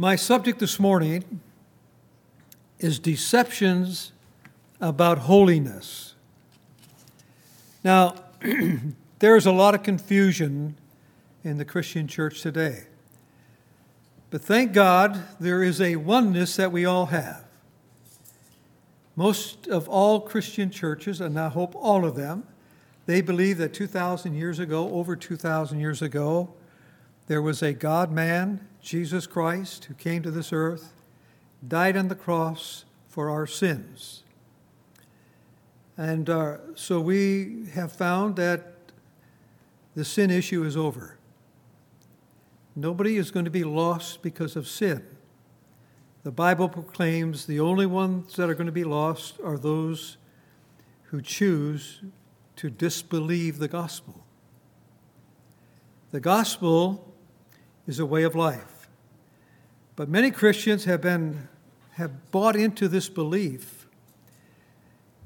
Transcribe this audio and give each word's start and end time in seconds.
My 0.00 0.14
subject 0.14 0.60
this 0.60 0.78
morning 0.78 1.40
is 2.78 3.00
deceptions 3.00 4.12
about 4.80 5.18
holiness. 5.18 6.14
Now, 7.82 8.14
there 9.18 9.34
is 9.34 9.44
a 9.44 9.50
lot 9.50 9.74
of 9.74 9.82
confusion 9.82 10.76
in 11.42 11.58
the 11.58 11.64
Christian 11.64 12.06
church 12.06 12.42
today. 12.42 12.84
But 14.30 14.40
thank 14.40 14.72
God 14.72 15.20
there 15.40 15.64
is 15.64 15.80
a 15.80 15.96
oneness 15.96 16.54
that 16.54 16.70
we 16.70 16.84
all 16.84 17.06
have. 17.06 17.42
Most 19.16 19.66
of 19.66 19.88
all 19.88 20.20
Christian 20.20 20.70
churches, 20.70 21.20
and 21.20 21.36
I 21.40 21.48
hope 21.48 21.74
all 21.74 22.04
of 22.04 22.14
them, 22.14 22.44
they 23.06 23.20
believe 23.20 23.58
that 23.58 23.74
2,000 23.74 24.36
years 24.36 24.60
ago, 24.60 24.90
over 24.90 25.16
2,000 25.16 25.80
years 25.80 26.02
ago, 26.02 26.54
there 27.28 27.42
was 27.42 27.62
a 27.62 27.74
God 27.74 28.10
man, 28.10 28.66
Jesus 28.80 29.26
Christ, 29.26 29.84
who 29.84 29.94
came 29.94 30.22
to 30.22 30.30
this 30.30 30.50
earth, 30.50 30.94
died 31.66 31.94
on 31.94 32.08
the 32.08 32.14
cross 32.14 32.86
for 33.06 33.28
our 33.28 33.46
sins. 33.46 34.24
And 35.98 36.30
uh, 36.30 36.74
so 36.74 37.00
we 37.00 37.66
have 37.74 37.92
found 37.92 38.36
that 38.36 38.74
the 39.94 40.06
sin 40.06 40.30
issue 40.30 40.64
is 40.64 40.74
over. 40.74 41.18
Nobody 42.74 43.16
is 43.16 43.30
going 43.30 43.44
to 43.44 43.50
be 43.50 43.64
lost 43.64 44.22
because 44.22 44.56
of 44.56 44.66
sin. 44.66 45.04
The 46.22 46.30
Bible 46.30 46.68
proclaims 46.68 47.44
the 47.44 47.60
only 47.60 47.86
ones 47.86 48.36
that 48.36 48.48
are 48.48 48.54
going 48.54 48.66
to 48.66 48.72
be 48.72 48.84
lost 48.84 49.38
are 49.44 49.58
those 49.58 50.16
who 51.04 51.20
choose 51.20 52.00
to 52.56 52.70
disbelieve 52.70 53.58
the 53.58 53.68
gospel. 53.68 54.24
The 56.10 56.20
gospel 56.20 57.07
is 57.88 57.98
a 57.98 58.06
way 58.06 58.22
of 58.22 58.36
life. 58.36 58.88
But 59.96 60.08
many 60.08 60.30
Christians 60.30 60.84
have 60.84 61.00
been 61.00 61.48
have 61.94 62.30
bought 62.30 62.54
into 62.54 62.86
this 62.86 63.08
belief 63.08 63.88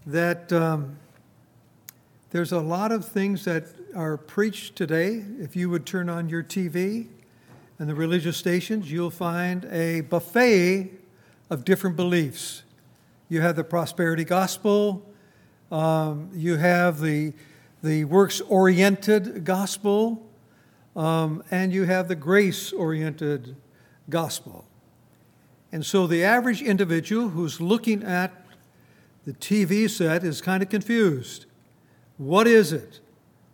that 0.06 0.50
um, 0.50 0.96
there's 2.30 2.52
a 2.52 2.60
lot 2.60 2.90
of 2.90 3.04
things 3.04 3.44
that 3.44 3.64
are 3.94 4.16
preached 4.16 4.74
today. 4.74 5.22
If 5.38 5.54
you 5.54 5.68
would 5.68 5.84
turn 5.84 6.08
on 6.08 6.30
your 6.30 6.42
TV, 6.42 7.08
and 7.82 7.90
the 7.90 7.94
religious 7.96 8.36
stations, 8.36 8.92
you'll 8.92 9.10
find 9.10 9.64
a 9.64 10.02
buffet 10.02 10.92
of 11.50 11.64
different 11.64 11.96
beliefs. 11.96 12.62
You 13.28 13.40
have 13.40 13.56
the 13.56 13.64
prosperity 13.64 14.24
gospel, 14.24 15.04
um, 15.72 16.30
you 16.32 16.58
have 16.58 17.00
the, 17.00 17.32
the 17.82 18.04
works 18.04 18.40
oriented 18.42 19.44
gospel, 19.44 20.24
um, 20.94 21.42
and 21.50 21.72
you 21.72 21.84
have 21.84 22.08
the 22.08 22.14
grace 22.14 22.72
oriented 22.72 23.56
gospel. 24.08 24.66
And 25.70 25.86
so 25.86 26.06
the 26.06 26.22
average 26.22 26.60
individual 26.60 27.30
who's 27.30 27.60
looking 27.60 28.02
at 28.02 28.32
the 29.24 29.32
TV 29.32 29.88
set 29.88 30.24
is 30.24 30.40
kind 30.40 30.62
of 30.62 30.68
confused. 30.68 31.46
What 32.18 32.46
is 32.46 32.72
it? 32.72 33.00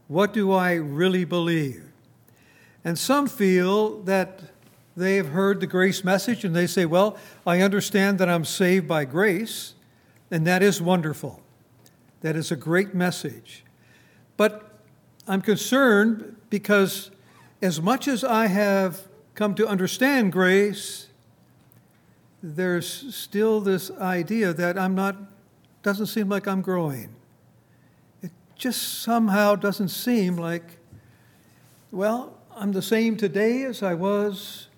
What 0.09 0.33
do 0.33 0.53
I 0.53 0.75
really 0.75 1.25
believe? 1.25 1.85
And 2.85 2.99
some 2.99 3.27
feel 3.29 4.01
that 4.03 4.41
they 4.97 5.17
have 5.17 5.29
heard 5.29 5.61
the 5.61 5.67
grace 5.67 6.03
message 6.03 6.45
and 6.45 6.57
they 6.57 6.67
say, 6.67 6.87
Well, 6.87 7.17
I 7.47 7.61
understand 7.61 8.19
that 8.19 8.29
I'm 8.29 8.45
saved 8.45 8.89
by 8.89 9.05
grace, 9.05 9.75
and 10.31 10.47
that 10.47 10.63
is 10.63 10.83
wonderful. 10.83 11.41
That 12.23 12.35
is 12.35 12.51
a 12.51 12.57
great 12.57 12.95
message. 12.95 13.65
But 14.37 14.81
I'm 15.29 15.41
concerned 15.41 16.37
because 16.51 17.11
as 17.61 17.81
much 17.81 18.07
as 18.07 18.23
I 18.23 18.47
have 18.47 19.09
come 19.35 19.55
to 19.57 19.67
understand 19.67 20.33
grace, 20.33 21.09
there's 22.43 23.15
still 23.15 23.61
this 23.61 23.91
idea 23.91 24.53
that 24.53 24.79
I'm 24.79 24.95
not, 24.95 25.17
doesn't 25.83 26.07
seem 26.07 26.29
like 26.29 26.47
I'm 26.47 26.63
growing. 26.63 27.15
It 28.23 28.31
just 28.57 29.03
somehow 29.03 29.57
doesn't 29.57 29.89
seem 29.89 30.37
like, 30.37 30.79
well, 31.91 32.39
I'm 32.55 32.73
the 32.73 32.83
same 32.83 33.17
today 33.17 33.65
as 33.65 33.83
I 33.83 33.95
was 33.95 34.69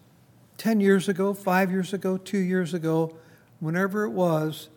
10 0.59 0.81
years 0.81 1.09
ago, 1.09 1.35
five 1.35 1.71
years 1.71 1.93
ago, 1.93 2.17
two 2.17 2.39
years 2.39 2.75
ago, 2.75 3.17
whenever 3.61 4.05
it 4.05 4.11
was 4.11 4.69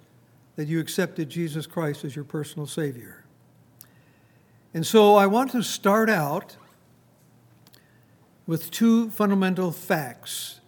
that 0.56 0.68
you 0.68 0.80
accepted 0.80 1.30
Jesus 1.30 1.66
Christ 1.66 2.04
as 2.04 2.16
your 2.16 2.26
personal 2.26 2.68
Savior. 2.68 3.24
And 4.74 4.86
so 4.86 5.16
I 5.16 5.28
want 5.28 5.52
to 5.52 5.64
start 5.64 6.10
out 6.10 6.58
with 8.46 8.72
two 8.72 9.10
fundamental 9.10 9.72
facts 9.72 10.60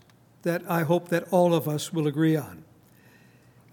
that 0.44 0.62
I 0.70 0.84
hope 0.84 1.10
that 1.10 1.28
all 1.32 1.54
of 1.54 1.68
us 1.68 1.92
will 1.92 2.08
agree 2.08 2.36
on. 2.36 2.64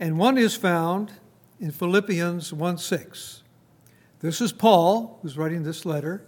And 0.00 0.18
one 0.18 0.38
is 0.38 0.56
found 0.56 1.12
in 1.60 1.70
Philippians 1.70 2.52
1 2.52 2.78
6. 2.78 3.42
This 4.20 4.40
is 4.40 4.52
Paul 4.52 5.18
who's 5.22 5.36
writing 5.36 5.62
this 5.62 5.84
letter. 5.84 6.24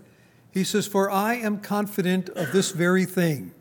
He 0.53 0.63
says, 0.63 0.87
For 0.87 1.11
I 1.11 1.35
am 1.35 1.59
confident 1.59 2.29
of 2.31 2.53
this 2.53 2.71
very 2.71 3.05
thing, 3.05 3.53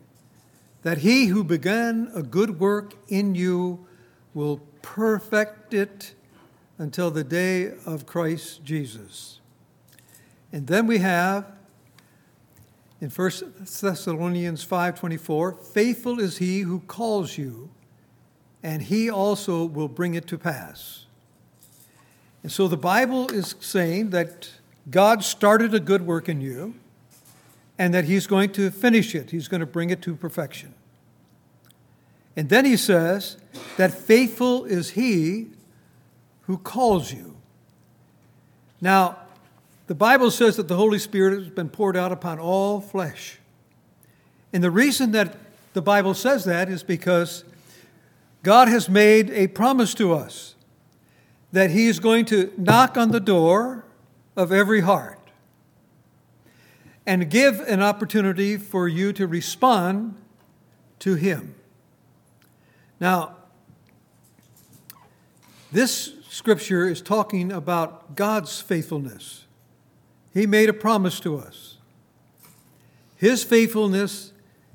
that 0.82 0.98
he 0.98 1.26
who 1.26 1.42
began 1.42 2.10
a 2.14 2.22
good 2.22 2.60
work 2.60 2.94
in 3.08 3.34
you 3.34 3.86
will 4.34 4.58
perfect 4.82 5.74
it 5.74 6.14
until 6.78 7.10
the 7.10 7.24
day 7.24 7.72
of 7.86 8.06
Christ 8.06 8.64
Jesus. 8.64 9.40
And 10.52 10.66
then 10.66 10.86
we 10.86 10.98
have 10.98 11.53
in 13.04 13.10
1 13.10 13.66
Thessalonians 13.82 14.64
5:24, 14.64 15.52
faithful 15.52 16.18
is 16.18 16.38
he 16.38 16.60
who 16.60 16.80
calls 16.80 17.36
you, 17.36 17.68
and 18.62 18.80
he 18.80 19.10
also 19.10 19.66
will 19.66 19.88
bring 19.88 20.14
it 20.14 20.26
to 20.28 20.38
pass. 20.38 21.04
And 22.42 22.50
so 22.50 22.66
the 22.66 22.78
Bible 22.78 23.30
is 23.30 23.56
saying 23.60 24.08
that 24.10 24.48
God 24.90 25.22
started 25.22 25.74
a 25.74 25.80
good 25.80 26.06
work 26.06 26.30
in 26.30 26.40
you 26.40 26.76
and 27.78 27.92
that 27.92 28.06
he's 28.06 28.26
going 28.26 28.50
to 28.52 28.70
finish 28.70 29.14
it, 29.14 29.32
he's 29.32 29.48
going 29.48 29.60
to 29.60 29.66
bring 29.66 29.90
it 29.90 30.00
to 30.00 30.16
perfection. 30.16 30.72
And 32.34 32.48
then 32.48 32.64
he 32.64 32.78
says 32.78 33.36
that 33.76 33.92
faithful 33.92 34.64
is 34.64 34.90
he 34.90 35.48
who 36.46 36.56
calls 36.56 37.12
you. 37.12 37.36
Now, 38.80 39.18
the 39.86 39.94
Bible 39.94 40.30
says 40.30 40.56
that 40.56 40.68
the 40.68 40.76
Holy 40.76 40.98
Spirit 40.98 41.38
has 41.38 41.50
been 41.50 41.68
poured 41.68 41.96
out 41.96 42.12
upon 42.12 42.38
all 42.38 42.80
flesh. 42.80 43.38
And 44.52 44.62
the 44.62 44.70
reason 44.70 45.12
that 45.12 45.36
the 45.74 45.82
Bible 45.82 46.14
says 46.14 46.44
that 46.44 46.68
is 46.68 46.82
because 46.82 47.44
God 48.42 48.68
has 48.68 48.88
made 48.88 49.30
a 49.30 49.48
promise 49.48 49.94
to 49.94 50.14
us 50.14 50.54
that 51.52 51.70
He 51.70 51.86
is 51.86 52.00
going 52.00 52.24
to 52.26 52.52
knock 52.56 52.96
on 52.96 53.10
the 53.10 53.20
door 53.20 53.84
of 54.36 54.52
every 54.52 54.80
heart 54.80 55.18
and 57.06 57.28
give 57.28 57.60
an 57.60 57.82
opportunity 57.82 58.56
for 58.56 58.88
you 58.88 59.12
to 59.12 59.26
respond 59.26 60.16
to 61.00 61.14
Him. 61.14 61.54
Now, 63.00 63.36
this 65.70 66.12
scripture 66.30 66.88
is 66.88 67.02
talking 67.02 67.52
about 67.52 68.16
God's 68.16 68.60
faithfulness. 68.60 69.43
He 70.34 70.46
made 70.46 70.68
a 70.68 70.74
promise 70.74 71.18
to 71.20 71.38
us. 71.38 71.78
His 73.16 73.42
faithfulness, 73.42 74.32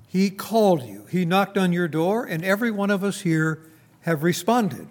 He 0.07 0.31
called 0.31 0.83
you, 0.83 1.05
He 1.11 1.25
knocked 1.25 1.57
on 1.57 1.71
your 1.71 1.87
door, 1.87 2.25
and 2.25 2.43
every 2.43 2.71
one 2.71 2.89
of 2.89 3.03
us 3.03 3.21
here 3.21 3.61
have 4.01 4.23
responded. 4.23 4.87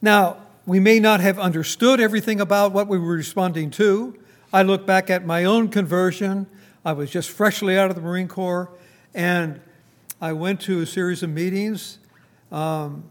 Now, 0.00 0.36
we 0.66 0.78
may 0.78 1.00
not 1.00 1.20
have 1.20 1.38
understood 1.38 1.98
everything 1.98 2.40
about 2.40 2.72
what 2.72 2.86
we 2.86 2.98
were 2.98 3.16
responding 3.16 3.70
to, 3.72 4.18
I 4.52 4.62
look 4.62 4.86
back 4.86 5.10
at 5.10 5.26
my 5.26 5.44
own 5.44 5.68
conversion. 5.68 6.46
I 6.84 6.92
was 6.92 7.10
just 7.10 7.30
freshly 7.30 7.76
out 7.78 7.90
of 7.90 7.96
the 7.96 8.02
Marine 8.02 8.28
Corps, 8.28 8.70
and 9.12 9.60
I 10.20 10.32
went 10.32 10.60
to 10.62 10.80
a 10.80 10.86
series 10.86 11.22
of 11.22 11.30
meetings. 11.30 11.98
Um, 12.52 13.04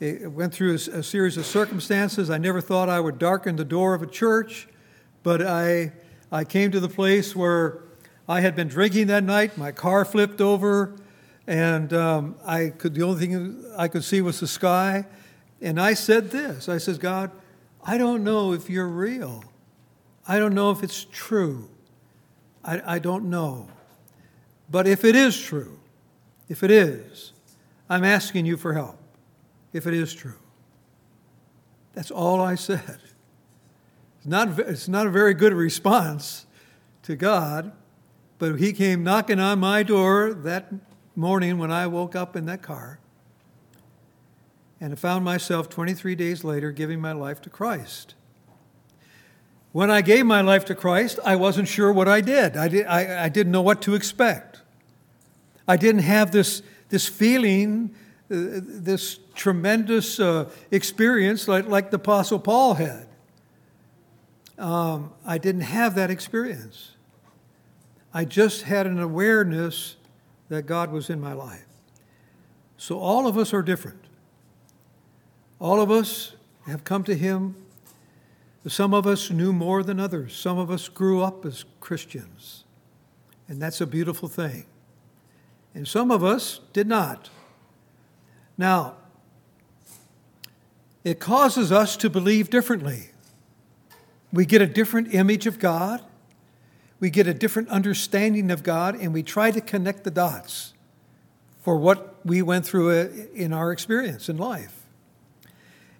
it 0.00 0.30
went 0.30 0.52
through 0.52 0.72
a, 0.72 0.98
a, 0.98 1.02
series 1.02 1.36
of 1.36 1.46
circumstances. 1.46 2.28
I 2.28 2.36
never 2.38 2.60
thought 2.60 2.88
I 2.88 3.00
would 3.00 3.18
darken 3.18 3.56
the 3.56 3.64
door 3.64 3.94
of 3.94 4.02
a 4.02 4.06
church, 4.06 4.68
but 5.26 5.42
I, 5.42 5.90
I 6.30 6.44
came 6.44 6.70
to 6.70 6.78
the 6.78 6.88
place 6.88 7.34
where 7.34 7.80
I 8.28 8.42
had 8.42 8.54
been 8.54 8.68
drinking 8.68 9.08
that 9.08 9.24
night. 9.24 9.58
My 9.58 9.72
car 9.72 10.04
flipped 10.04 10.40
over, 10.40 10.94
and 11.48 11.92
um, 11.92 12.36
I 12.46 12.68
could, 12.68 12.94
the 12.94 13.02
only 13.02 13.26
thing 13.26 13.64
I 13.76 13.88
could 13.88 14.04
see 14.04 14.20
was 14.20 14.38
the 14.38 14.46
sky. 14.46 15.04
And 15.60 15.80
I 15.80 15.94
said 15.94 16.30
this 16.30 16.68
I 16.68 16.78
said, 16.78 17.00
God, 17.00 17.32
I 17.82 17.98
don't 17.98 18.22
know 18.22 18.52
if 18.52 18.70
you're 18.70 18.86
real. 18.86 19.42
I 20.28 20.38
don't 20.38 20.54
know 20.54 20.70
if 20.70 20.84
it's 20.84 21.04
true. 21.10 21.70
I, 22.64 22.94
I 22.94 22.98
don't 23.00 23.24
know. 23.24 23.68
But 24.70 24.86
if 24.86 25.04
it 25.04 25.16
is 25.16 25.36
true, 25.36 25.80
if 26.48 26.62
it 26.62 26.70
is, 26.70 27.32
I'm 27.90 28.04
asking 28.04 28.46
you 28.46 28.56
for 28.56 28.74
help. 28.74 28.96
If 29.72 29.88
it 29.88 29.94
is 29.94 30.14
true. 30.14 30.38
That's 31.94 32.12
all 32.12 32.40
I 32.40 32.54
said. 32.54 33.00
It's 34.26 34.30
not, 34.32 34.58
it's 34.58 34.88
not 34.88 35.06
a 35.06 35.10
very 35.10 35.34
good 35.34 35.52
response 35.52 36.46
to 37.04 37.14
God, 37.14 37.70
but 38.40 38.56
He 38.56 38.72
came 38.72 39.04
knocking 39.04 39.38
on 39.38 39.60
my 39.60 39.84
door 39.84 40.34
that 40.34 40.72
morning 41.14 41.58
when 41.58 41.70
I 41.70 41.86
woke 41.86 42.16
up 42.16 42.34
in 42.34 42.46
that 42.46 42.60
car 42.60 42.98
and 44.80 44.92
I 44.92 44.96
found 44.96 45.24
myself 45.24 45.68
23 45.68 46.16
days 46.16 46.42
later 46.42 46.72
giving 46.72 47.00
my 47.00 47.12
life 47.12 47.40
to 47.42 47.50
Christ. 47.50 48.16
When 49.70 49.92
I 49.92 50.00
gave 50.00 50.26
my 50.26 50.40
life 50.40 50.64
to 50.64 50.74
Christ, 50.74 51.20
I 51.24 51.36
wasn't 51.36 51.68
sure 51.68 51.92
what 51.92 52.08
I 52.08 52.20
did. 52.20 52.56
I, 52.56 52.66
did, 52.66 52.86
I, 52.86 53.26
I 53.26 53.28
didn't 53.28 53.52
know 53.52 53.62
what 53.62 53.80
to 53.82 53.94
expect. 53.94 54.60
I 55.68 55.76
didn't 55.76 56.02
have 56.02 56.32
this, 56.32 56.62
this 56.88 57.06
feeling, 57.06 57.94
uh, 58.28 58.58
this 58.60 59.20
tremendous 59.36 60.18
uh, 60.18 60.50
experience 60.72 61.46
like, 61.46 61.68
like 61.68 61.92
the 61.92 61.98
Apostle 61.98 62.40
Paul 62.40 62.74
had. 62.74 63.05
Um, 64.58 65.12
I 65.24 65.38
didn't 65.38 65.62
have 65.62 65.94
that 65.96 66.10
experience. 66.10 66.92
I 68.12 68.24
just 68.24 68.62
had 68.62 68.86
an 68.86 68.98
awareness 68.98 69.96
that 70.48 70.62
God 70.62 70.90
was 70.90 71.10
in 71.10 71.20
my 71.20 71.32
life. 71.32 71.66
So 72.76 72.98
all 72.98 73.26
of 73.26 73.36
us 73.36 73.52
are 73.52 73.62
different. 73.62 74.00
All 75.58 75.80
of 75.80 75.90
us 75.90 76.34
have 76.66 76.84
come 76.84 77.04
to 77.04 77.14
Him. 77.14 77.56
Some 78.66 78.94
of 78.94 79.06
us 79.06 79.30
knew 79.30 79.52
more 79.52 79.82
than 79.82 80.00
others. 80.00 80.34
Some 80.34 80.58
of 80.58 80.70
us 80.70 80.88
grew 80.88 81.22
up 81.22 81.44
as 81.44 81.64
Christians. 81.80 82.64
And 83.48 83.62
that's 83.62 83.80
a 83.80 83.86
beautiful 83.86 84.28
thing. 84.28 84.66
And 85.74 85.86
some 85.86 86.10
of 86.10 86.24
us 86.24 86.60
did 86.72 86.86
not. 86.86 87.30
Now, 88.58 88.94
it 91.04 91.20
causes 91.20 91.70
us 91.70 91.96
to 91.98 92.10
believe 92.10 92.50
differently. 92.50 93.10
We 94.32 94.44
get 94.44 94.60
a 94.60 94.66
different 94.66 95.14
image 95.14 95.46
of 95.46 95.58
God, 95.58 96.02
we 96.98 97.10
get 97.10 97.26
a 97.26 97.34
different 97.34 97.68
understanding 97.68 98.50
of 98.50 98.62
God, 98.62 98.94
and 98.94 99.12
we 99.12 99.22
try 99.22 99.50
to 99.50 99.60
connect 99.60 100.04
the 100.04 100.10
dots 100.10 100.72
for 101.60 101.76
what 101.76 102.14
we 102.24 102.42
went 102.42 102.64
through 102.64 102.90
uh, 102.90 103.08
in 103.34 103.52
our 103.52 103.72
experience 103.72 104.28
in 104.28 104.36
life. 104.36 104.86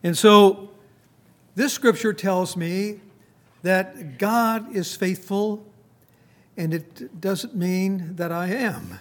And 0.02 0.16
so, 0.16 0.70
this 1.54 1.72
scripture 1.72 2.12
tells 2.12 2.56
me 2.56 3.00
that 3.62 4.18
God 4.18 4.74
is 4.74 4.94
faithful, 4.94 5.66
and 6.56 6.72
it 6.72 7.20
doesn't 7.20 7.54
mean 7.54 8.16
that 8.16 8.30
I 8.30 8.48
am. 8.48 9.00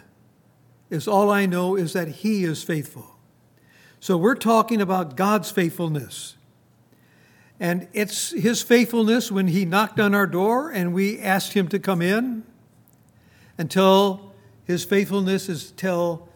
Is 0.89 1.07
all 1.07 1.29
I 1.29 1.45
know 1.45 1.75
is 1.75 1.93
that 1.93 2.07
He 2.07 2.43
is 2.43 2.63
faithful. 2.63 3.15
So 3.99 4.17
we're 4.17 4.35
talking 4.35 4.81
about 4.81 5.15
God's 5.15 5.49
faithfulness. 5.49 6.34
And 7.59 7.87
it's 7.93 8.31
His 8.31 8.61
faithfulness 8.61 9.31
when 9.31 9.47
He 9.47 9.65
knocked 9.65 9.99
on 9.99 10.13
our 10.13 10.27
door 10.27 10.69
and 10.69 10.93
we 10.93 11.19
asked 11.19 11.53
Him 11.53 11.67
to 11.69 11.79
come 11.79 12.01
in, 12.01 12.43
until 13.57 14.33
His 14.65 14.83
faithfulness 14.83 15.49
is 15.49 15.71
till 15.71 16.27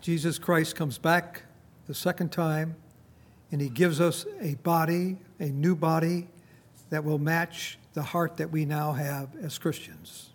Jesus 0.00 0.38
Christ 0.38 0.74
comes 0.76 0.98
back 0.98 1.42
the 1.86 1.94
second 1.94 2.32
time 2.32 2.76
and 3.52 3.60
He 3.60 3.68
gives 3.68 4.00
us 4.00 4.26
a 4.40 4.54
body, 4.56 5.16
a 5.38 5.46
new 5.46 5.76
body 5.76 6.28
that 6.90 7.04
will 7.04 7.18
match 7.18 7.78
the 7.94 8.02
heart 8.02 8.36
that 8.36 8.50
we 8.50 8.64
now 8.64 8.92
have 8.92 9.28
as 9.42 9.58
Christians. 9.58 10.30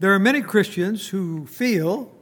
There 0.00 0.12
are 0.12 0.18
many 0.18 0.42
Christians 0.42 1.08
who 1.08 1.46
feel 1.46 2.12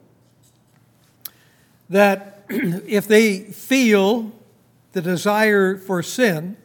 that 1.89 2.45
if 2.49 3.09
they 3.09 3.41
feel 3.41 4.33
the 4.93 5.03
desire 5.03 5.77
for 5.77 6.03
sin, 6.03 6.57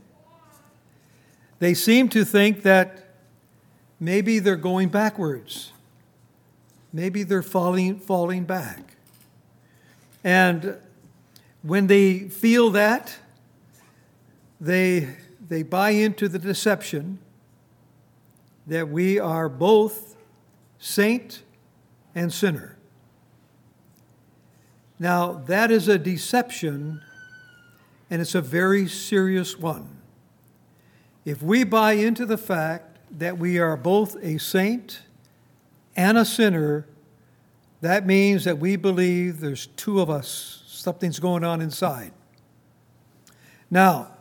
they 1.59 1.73
seem 1.73 2.09
to 2.09 2.23
think 2.23 2.63
that 2.63 3.13
maybe 3.99 4.39
they're 4.39 4.55
going 4.55 4.89
backwards. 4.89 5.71
Maybe 6.93 7.23
they're 7.23 7.41
falling, 7.41 7.99
falling 7.99 8.45
back. 8.45 8.95
And 10.23 10.77
when 11.61 11.87
they 11.87 12.19
feel 12.19 12.69
that, 12.71 13.17
they, 14.59 15.15
they 15.47 15.63
buy 15.63 15.91
into 15.91 16.27
the 16.27 16.39
deception 16.39 17.19
that 18.65 18.89
we 18.89 19.19
are 19.19 19.47
both 19.47 20.15
saint 20.79 21.43
and 22.13 22.31
sinner. 22.33 22.77
Now, 24.99 25.33
that 25.47 25.71
is 25.71 25.87
a 25.87 25.97
deception, 25.97 27.01
and 28.09 28.21
it's 28.21 28.35
a 28.35 28.41
very 28.41 28.87
serious 28.87 29.57
one. 29.57 29.89
If 31.25 31.41
we 31.41 31.63
buy 31.63 31.93
into 31.93 32.25
the 32.25 32.37
fact 32.37 32.99
that 33.19 33.37
we 33.37 33.59
are 33.59 33.75
both 33.75 34.15
a 34.23 34.37
saint 34.37 35.01
and 35.95 36.17
a 36.17 36.25
sinner, 36.25 36.87
that 37.81 38.05
means 38.05 38.45
that 38.45 38.59
we 38.59 38.75
believe 38.75 39.39
there's 39.39 39.67
two 39.67 39.99
of 39.99 40.09
us 40.09 40.57
Something's 40.77 41.19
going 41.19 41.43
on 41.43 41.59
inside. 41.59 42.13
Now, 43.69 44.11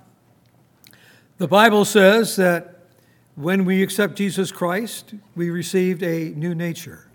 the 1.38 1.46
Bible 1.46 1.84
says 1.84 2.34
that 2.36 2.86
when 3.34 3.64
we 3.64 3.84
accept 3.84 4.16
Jesus 4.16 4.50
Christ, 4.50 5.14
we 5.36 5.50
received 5.50 6.02
a 6.02 6.30
new 6.30 6.54
nature. 6.54 7.08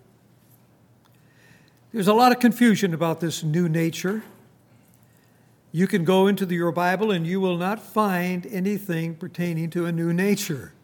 There's 1.92 2.08
a 2.08 2.14
lot 2.14 2.32
of 2.32 2.38
confusion 2.38 2.94
about 2.94 3.20
this 3.20 3.42
new 3.42 3.68
nature. 3.68 4.22
You 5.72 5.86
can 5.86 6.04
go 6.04 6.26
into 6.26 6.46
the, 6.46 6.54
your 6.54 6.70
Bible 6.72 7.10
and 7.10 7.26
you 7.26 7.40
will 7.40 7.56
not 7.56 7.82
find 7.82 8.46
anything 8.46 9.14
pertaining 9.14 9.70
to 9.70 9.86
a 9.86 9.92
new 9.92 10.12
nature. 10.12 10.74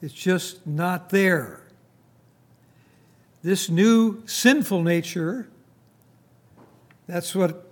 It's 0.00 0.14
just 0.14 0.66
not 0.66 1.10
there. 1.10 1.66
This 3.42 3.68
new 3.68 4.22
sinful 4.26 4.82
nature 4.82 5.48
that's 7.06 7.34
what 7.34 7.66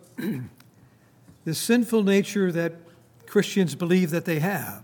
the 1.45 1.55
sinful 1.55 2.03
nature 2.03 2.53
that 2.53 2.75
Christians 3.27 3.75
believe 3.75 4.11
that 4.11 4.25
they 4.25 4.41
have 4.41 4.83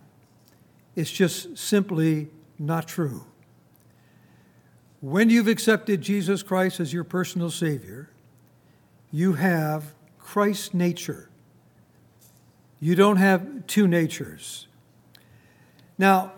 is 0.95 1.11
just 1.11 1.59
simply 1.59 2.29
not 2.59 2.89
true. 2.89 3.25
When 5.01 5.29
you've 5.29 5.49
accepted 5.49 6.01
Jesus 6.01 6.43
Christ 6.43 6.81
as 6.81 6.93
your 6.93 7.05
personal 7.05 7.51
Savior, 7.51 8.09
you 9.13 9.35
have 9.35 9.93
Christ's 10.27 10.75
nature. 10.75 11.31
You 12.81 12.97
don't 12.97 13.19
have 13.19 13.67
two 13.69 13.87
natures. 13.87 14.67
Now, 15.97 16.33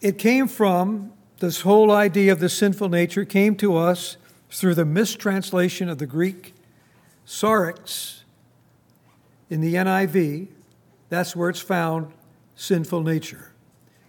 it 0.00 0.18
came 0.18 0.48
from 0.48 1.12
this 1.38 1.60
whole 1.60 1.92
idea 1.92 2.32
of 2.32 2.40
the 2.40 2.48
sinful 2.48 2.88
nature 2.88 3.24
came 3.24 3.54
to 3.56 3.76
us 3.76 4.16
through 4.50 4.74
the 4.74 4.84
mistranslation 4.84 5.88
of 5.88 5.98
the 5.98 6.06
Greek 6.06 6.54
Sarx 7.24 8.22
in 9.48 9.60
the 9.60 9.76
NIV, 9.76 10.48
that's 11.08 11.36
where 11.36 11.50
it's 11.50 11.60
found, 11.60 12.12
sinful 12.56 13.04
nature. 13.04 13.52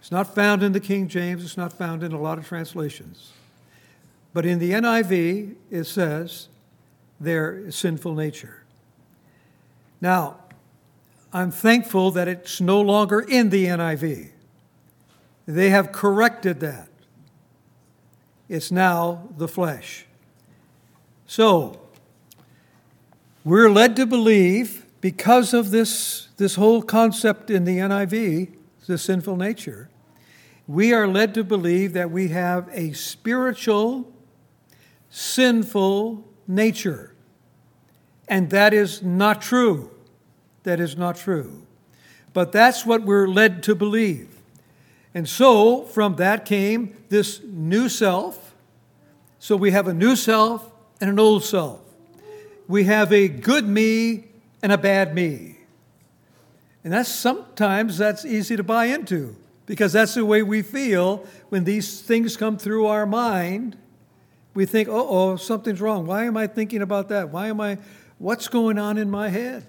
It's 0.00 0.10
not 0.10 0.34
found 0.34 0.64
in 0.64 0.72
the 0.72 0.80
King 0.80 1.06
James, 1.06 1.44
it's 1.44 1.56
not 1.56 1.72
found 1.72 2.02
in 2.02 2.12
a 2.12 2.20
lot 2.20 2.38
of 2.38 2.48
translations. 2.48 3.30
But 4.34 4.44
in 4.44 4.58
the 4.58 4.72
NIV, 4.72 5.54
it 5.70 5.84
says 5.84 6.48
their 7.20 7.70
sinful 7.70 8.14
nature. 8.14 8.61
Now, 10.02 10.38
I'm 11.32 11.52
thankful 11.52 12.10
that 12.10 12.26
it's 12.26 12.60
no 12.60 12.80
longer 12.80 13.20
in 13.20 13.50
the 13.50 13.66
NIV. 13.66 14.30
They 15.46 15.70
have 15.70 15.92
corrected 15.92 16.58
that. 16.60 16.88
It's 18.48 18.72
now 18.72 19.28
the 19.38 19.46
flesh. 19.46 20.06
So, 21.26 21.80
we're 23.44 23.70
led 23.70 23.94
to 23.96 24.04
believe, 24.04 24.84
because 25.00 25.54
of 25.54 25.70
this, 25.70 26.28
this 26.36 26.56
whole 26.56 26.82
concept 26.82 27.48
in 27.48 27.64
the 27.64 27.78
NIV, 27.78 28.56
the 28.86 28.98
sinful 28.98 29.36
nature, 29.36 29.88
we 30.66 30.92
are 30.92 31.06
led 31.06 31.32
to 31.34 31.44
believe 31.44 31.92
that 31.92 32.10
we 32.10 32.28
have 32.28 32.68
a 32.72 32.92
spiritual, 32.92 34.12
sinful 35.10 36.24
nature. 36.48 37.14
And 38.28 38.50
that 38.50 38.74
is 38.74 39.02
not 39.02 39.40
true. 39.42 39.91
That 40.62 40.80
is 40.80 40.96
not 40.96 41.16
true. 41.16 41.62
But 42.32 42.52
that's 42.52 42.86
what 42.86 43.02
we're 43.02 43.28
led 43.28 43.62
to 43.64 43.74
believe. 43.74 44.28
And 45.14 45.28
so 45.28 45.84
from 45.84 46.16
that 46.16 46.44
came 46.44 46.96
this 47.08 47.40
new 47.44 47.88
self. 47.88 48.54
So 49.38 49.56
we 49.56 49.72
have 49.72 49.88
a 49.88 49.94
new 49.94 50.16
self 50.16 50.70
and 51.00 51.10
an 51.10 51.18
old 51.18 51.44
self 51.44 51.82
we 52.72 52.84
have 52.84 53.12
a 53.12 53.28
good 53.28 53.66
me 53.66 54.24
and 54.62 54.72
a 54.72 54.78
bad 54.78 55.14
me. 55.14 55.58
And 56.84 56.92
that's 56.92 57.10
sometimes 57.10 57.98
that's 57.98 58.24
easy 58.24 58.56
to 58.56 58.62
buy 58.62 58.86
into 58.86 59.36
because 59.66 59.92
that's 59.92 60.14
the 60.14 60.24
way 60.24 60.42
we 60.42 60.62
feel 60.62 61.26
when 61.50 61.64
these 61.64 62.00
things 62.00 62.36
come 62.36 62.56
through 62.56 62.86
our 62.86 63.06
mind. 63.06 63.76
We 64.54 64.66
think, 64.66 64.88
oh, 64.88 65.06
oh, 65.08 65.36
something's 65.36 65.80
wrong. 65.82 66.06
Why 66.06 66.24
am 66.24 66.36
I 66.36 66.46
thinking 66.46 66.82
about 66.82 67.08
that? 67.10 67.28
Why 67.30 67.48
am 67.48 67.60
I, 67.60 67.78
what's 68.18 68.48
going 68.48 68.78
on 68.78 68.98
in 68.98 69.10
my 69.10 69.28
head? 69.28 69.66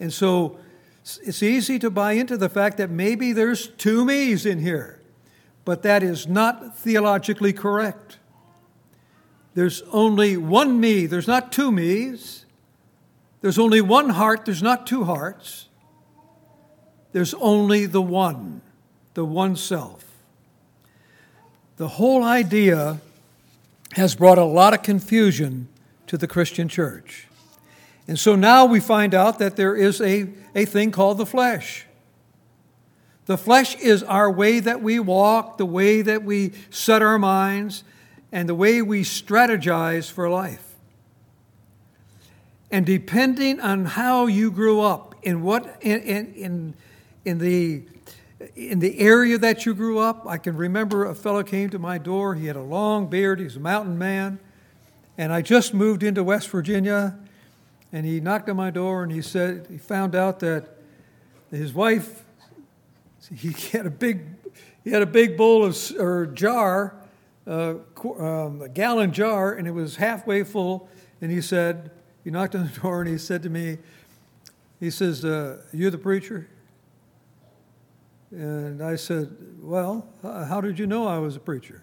And 0.00 0.12
so 0.12 0.58
it's 1.02 1.42
easy 1.42 1.78
to 1.78 1.90
buy 1.90 2.12
into 2.12 2.36
the 2.36 2.48
fact 2.48 2.76
that 2.78 2.90
maybe 2.90 3.32
there's 3.32 3.68
two 3.68 4.04
me's 4.04 4.46
in 4.46 4.60
here, 4.60 5.00
but 5.64 5.82
that 5.82 6.02
is 6.02 6.26
not 6.26 6.76
theologically 6.76 7.52
correct. 7.52 8.18
There's 9.54 9.82
only 9.92 10.36
one 10.36 10.80
me, 10.80 11.06
there's 11.06 11.28
not 11.28 11.52
two 11.52 11.70
me's. 11.70 12.46
There's 13.42 13.58
only 13.58 13.80
one 13.80 14.10
heart, 14.10 14.44
there's 14.44 14.62
not 14.62 14.86
two 14.86 15.04
hearts. 15.04 15.68
There's 17.10 17.34
only 17.34 17.86
the 17.86 18.00
one, 18.00 18.62
the 19.14 19.24
one 19.24 19.56
self. 19.56 20.04
The 21.76 21.88
whole 21.88 22.22
idea 22.22 23.00
has 23.94 24.14
brought 24.14 24.38
a 24.38 24.44
lot 24.44 24.72
of 24.72 24.82
confusion 24.82 25.68
to 26.06 26.16
the 26.16 26.28
Christian 26.28 26.68
church. 26.68 27.26
And 28.08 28.18
so 28.18 28.34
now 28.34 28.64
we 28.64 28.80
find 28.80 29.14
out 29.14 29.38
that 29.38 29.56
there 29.56 29.76
is 29.76 30.00
a, 30.00 30.28
a 30.54 30.64
thing 30.64 30.90
called 30.90 31.18
the 31.18 31.26
flesh. 31.26 31.86
The 33.26 33.38
flesh 33.38 33.76
is 33.76 34.02
our 34.02 34.30
way 34.30 34.58
that 34.60 34.82
we 34.82 34.98
walk, 34.98 35.56
the 35.56 35.66
way 35.66 36.02
that 36.02 36.24
we 36.24 36.52
set 36.70 37.02
our 37.02 37.18
minds, 37.18 37.84
and 38.32 38.48
the 38.48 38.54
way 38.54 38.82
we 38.82 39.02
strategize 39.02 40.10
for 40.10 40.28
life. 40.28 40.74
And 42.70 42.84
depending 42.84 43.60
on 43.60 43.84
how 43.84 44.26
you 44.26 44.50
grew 44.50 44.80
up, 44.80 45.14
in 45.22 45.42
what 45.42 45.76
in, 45.82 46.00
in, 46.34 46.74
in 47.24 47.38
the 47.38 47.82
in 48.56 48.80
the 48.80 48.98
area 48.98 49.38
that 49.38 49.64
you 49.64 49.72
grew 49.72 50.00
up, 50.00 50.26
I 50.26 50.36
can 50.36 50.56
remember 50.56 51.04
a 51.04 51.14
fellow 51.14 51.44
came 51.44 51.70
to 51.70 51.78
my 51.78 51.98
door. 51.98 52.34
He 52.34 52.46
had 52.46 52.56
a 52.56 52.62
long 52.62 53.06
beard. 53.06 53.38
He's 53.38 53.54
a 53.54 53.60
mountain 53.60 53.98
man, 53.98 54.40
and 55.16 55.32
I 55.32 55.42
just 55.42 55.72
moved 55.72 56.02
into 56.02 56.24
West 56.24 56.48
Virginia. 56.48 57.18
And 57.92 58.06
he 58.06 58.20
knocked 58.20 58.48
on 58.48 58.56
my 58.56 58.70
door 58.70 59.02
and 59.02 59.12
he 59.12 59.22
said 59.22 59.66
he 59.70 59.78
found 59.78 60.14
out 60.14 60.40
that 60.40 60.68
his 61.50 61.74
wife 61.74 62.24
he 63.34 63.52
had 63.76 63.86
a 63.86 63.90
big 63.90 64.26
he 64.84 64.90
had 64.90 65.02
a 65.02 65.06
big 65.06 65.36
bowl 65.36 65.64
of 65.64 65.76
or 65.98 66.26
jar, 66.26 66.94
uh, 67.46 67.74
um, 68.18 68.62
a 68.62 68.68
gallon 68.68 69.12
jar, 69.12 69.52
and 69.52 69.68
it 69.68 69.70
was 69.70 69.96
halfway 69.96 70.42
full. 70.42 70.88
And 71.20 71.30
he 71.30 71.40
said 71.40 71.92
he 72.24 72.30
knocked 72.30 72.56
on 72.56 72.64
the 72.64 72.80
door 72.80 73.02
and 73.02 73.10
he 73.10 73.18
said 73.18 73.42
to 73.44 73.50
me, 73.50 73.78
he 74.80 74.90
says, 74.90 75.24
uh, 75.24 75.62
"You 75.72 75.90
the 75.90 75.98
preacher?" 75.98 76.48
And 78.32 78.82
I 78.82 78.96
said, 78.96 79.36
Well, 79.60 80.08
how 80.22 80.60
did 80.60 80.78
you 80.78 80.86
know 80.86 81.06
I 81.06 81.18
was 81.18 81.36
a 81.36 81.40
preacher? 81.40 81.82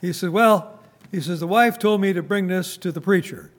He 0.00 0.12
said, 0.12 0.30
Well, 0.30 0.78
he 1.10 1.20
says, 1.20 1.40
the 1.40 1.46
wife 1.46 1.78
told 1.78 2.02
me 2.02 2.12
to 2.12 2.22
bring 2.22 2.46
this 2.48 2.76
to 2.78 2.92
the 2.92 3.00
preacher. 3.00 3.50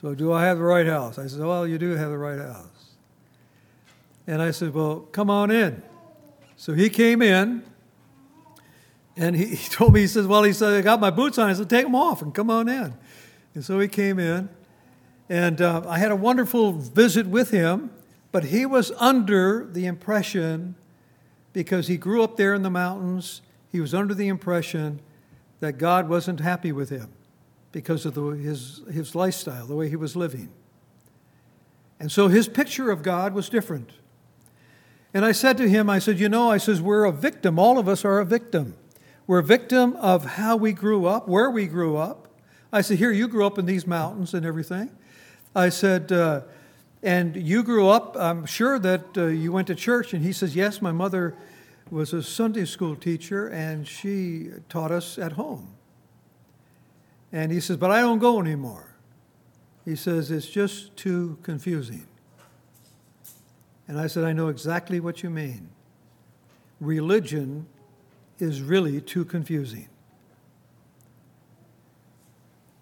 So, 0.00 0.14
do 0.14 0.32
I 0.32 0.46
have 0.46 0.56
the 0.56 0.64
right 0.64 0.86
house? 0.86 1.18
I 1.18 1.26
said, 1.26 1.40
Well, 1.40 1.66
you 1.66 1.76
do 1.76 1.90
have 1.90 2.10
the 2.10 2.16
right 2.16 2.38
house. 2.38 2.94
And 4.26 4.40
I 4.40 4.50
said, 4.50 4.72
Well, 4.72 5.00
come 5.12 5.28
on 5.28 5.50
in. 5.50 5.82
So 6.56 6.72
he 6.72 6.88
came 6.88 7.20
in 7.20 7.62
and 9.14 9.36
he, 9.36 9.44
he 9.56 9.68
told 9.68 9.92
me, 9.92 10.00
He 10.00 10.06
says, 10.06 10.26
Well, 10.26 10.42
he 10.42 10.54
said, 10.54 10.72
I 10.72 10.80
got 10.80 11.00
my 11.00 11.10
boots 11.10 11.36
on. 11.36 11.50
I 11.50 11.52
said, 11.52 11.68
Take 11.68 11.84
them 11.84 11.94
off 11.94 12.22
and 12.22 12.34
come 12.34 12.48
on 12.48 12.68
in. 12.68 12.94
And 13.54 13.62
so 13.62 13.78
he 13.78 13.88
came 13.88 14.18
in. 14.18 14.48
And 15.28 15.60
uh, 15.60 15.82
I 15.86 15.98
had 15.98 16.10
a 16.10 16.16
wonderful 16.16 16.72
visit 16.72 17.26
with 17.26 17.50
him, 17.50 17.90
but 18.32 18.44
he 18.44 18.64
was 18.64 18.90
under 18.92 19.68
the 19.70 19.84
impression 19.84 20.76
because 21.52 21.88
he 21.88 21.96
grew 21.98 22.22
up 22.22 22.36
there 22.36 22.54
in 22.54 22.62
the 22.62 22.70
mountains. 22.70 23.42
He 23.70 23.80
was 23.80 23.94
under 23.94 24.14
the 24.14 24.28
impression 24.28 25.00
that 25.60 25.74
God 25.74 26.08
wasn't 26.08 26.40
happy 26.40 26.72
with 26.72 26.88
him 26.88 27.10
because 27.72 28.06
of 28.06 28.14
the, 28.14 28.22
his, 28.30 28.82
his 28.92 29.14
lifestyle, 29.14 29.66
the 29.66 29.74
way 29.74 29.88
he 29.88 29.96
was 29.96 30.16
living. 30.16 30.50
And 31.98 32.10
so 32.10 32.28
his 32.28 32.48
picture 32.48 32.90
of 32.90 33.02
God 33.02 33.34
was 33.34 33.48
different. 33.48 33.90
And 35.12 35.24
I 35.24 35.32
said 35.32 35.56
to 35.58 35.68
him, 35.68 35.90
I 35.90 35.98
said, 35.98 36.18
You 36.18 36.28
know, 36.28 36.50
I 36.50 36.58
says, 36.58 36.80
we're 36.80 37.04
a 37.04 37.12
victim. 37.12 37.58
All 37.58 37.78
of 37.78 37.88
us 37.88 38.04
are 38.04 38.20
a 38.20 38.24
victim. 38.24 38.76
We're 39.26 39.40
a 39.40 39.44
victim 39.44 39.96
of 39.96 40.24
how 40.24 40.56
we 40.56 40.72
grew 40.72 41.06
up, 41.06 41.28
where 41.28 41.50
we 41.50 41.66
grew 41.66 41.96
up. 41.96 42.28
I 42.72 42.80
said, 42.80 42.98
Here, 42.98 43.10
you 43.10 43.28
grew 43.28 43.46
up 43.46 43.58
in 43.58 43.66
these 43.66 43.86
mountains 43.86 44.34
and 44.34 44.46
everything. 44.46 44.90
I 45.54 45.68
said, 45.68 46.12
uh, 46.12 46.42
and 47.02 47.34
you 47.34 47.62
grew 47.62 47.88
up, 47.88 48.16
I'm 48.16 48.46
sure 48.46 48.78
that 48.78 49.16
uh, 49.16 49.26
you 49.26 49.52
went 49.52 49.66
to 49.68 49.74
church. 49.74 50.14
And 50.14 50.22
he 50.22 50.32
says, 50.32 50.54
Yes, 50.54 50.80
my 50.80 50.92
mother 50.92 51.36
was 51.90 52.12
a 52.12 52.22
Sunday 52.22 52.64
school 52.64 52.94
teacher 52.94 53.48
and 53.48 53.86
she 53.86 54.50
taught 54.68 54.92
us 54.92 55.18
at 55.18 55.32
home. 55.32 55.74
And 57.32 57.52
he 57.52 57.60
says, 57.60 57.76
But 57.76 57.90
I 57.90 58.00
don't 58.00 58.18
go 58.18 58.40
anymore. 58.40 58.94
He 59.84 59.96
says, 59.96 60.30
It's 60.30 60.48
just 60.48 60.96
too 60.96 61.38
confusing. 61.42 62.06
And 63.88 63.98
I 63.98 64.06
said, 64.06 64.24
I 64.24 64.32
know 64.32 64.48
exactly 64.48 65.00
what 65.00 65.22
you 65.22 65.30
mean. 65.30 65.68
Religion 66.80 67.66
is 68.38 68.62
really 68.62 69.00
too 69.00 69.24
confusing. 69.24 69.88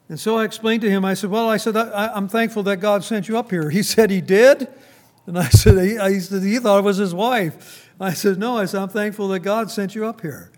And 0.09 0.19
so 0.19 0.39
I 0.39 0.45
explained 0.45 0.83
to 0.83 0.91
him, 0.91 1.05
I 1.05 1.15
said, 1.15 1.31
Well, 1.31 1.49
I 1.49 1.59
said, 1.59 1.77
I, 1.77 2.17
am 2.17 2.29
thankful 2.29 2.63
that 2.65 2.79
God 2.79 3.05
sent 3.05 3.29
you 3.29 3.37
up 3.37 3.51
here. 3.51 3.71
He 3.71 3.83
said 3.83 4.11
he 4.11 4.21
did. 4.21 4.69
And 5.27 5.39
I 5.39 5.49
said, 5.51 5.85
he, 5.85 5.99
I 5.99 6.19
said, 6.19 6.43
he 6.43 6.59
thought 6.59 6.79
it 6.79 6.85
was 6.85 6.97
his 6.97 7.15
wife. 7.15 7.91
I 8.01 8.15
said, 8.15 8.39
No, 8.39 8.57
I 8.57 8.65
said, 8.65 8.81
I'm 8.81 8.89
thankful 8.89 9.29
that 9.29 9.41
God 9.41 9.71
sent 9.71 9.95
you 9.95 10.07
up 10.07 10.21
here. 10.21 10.51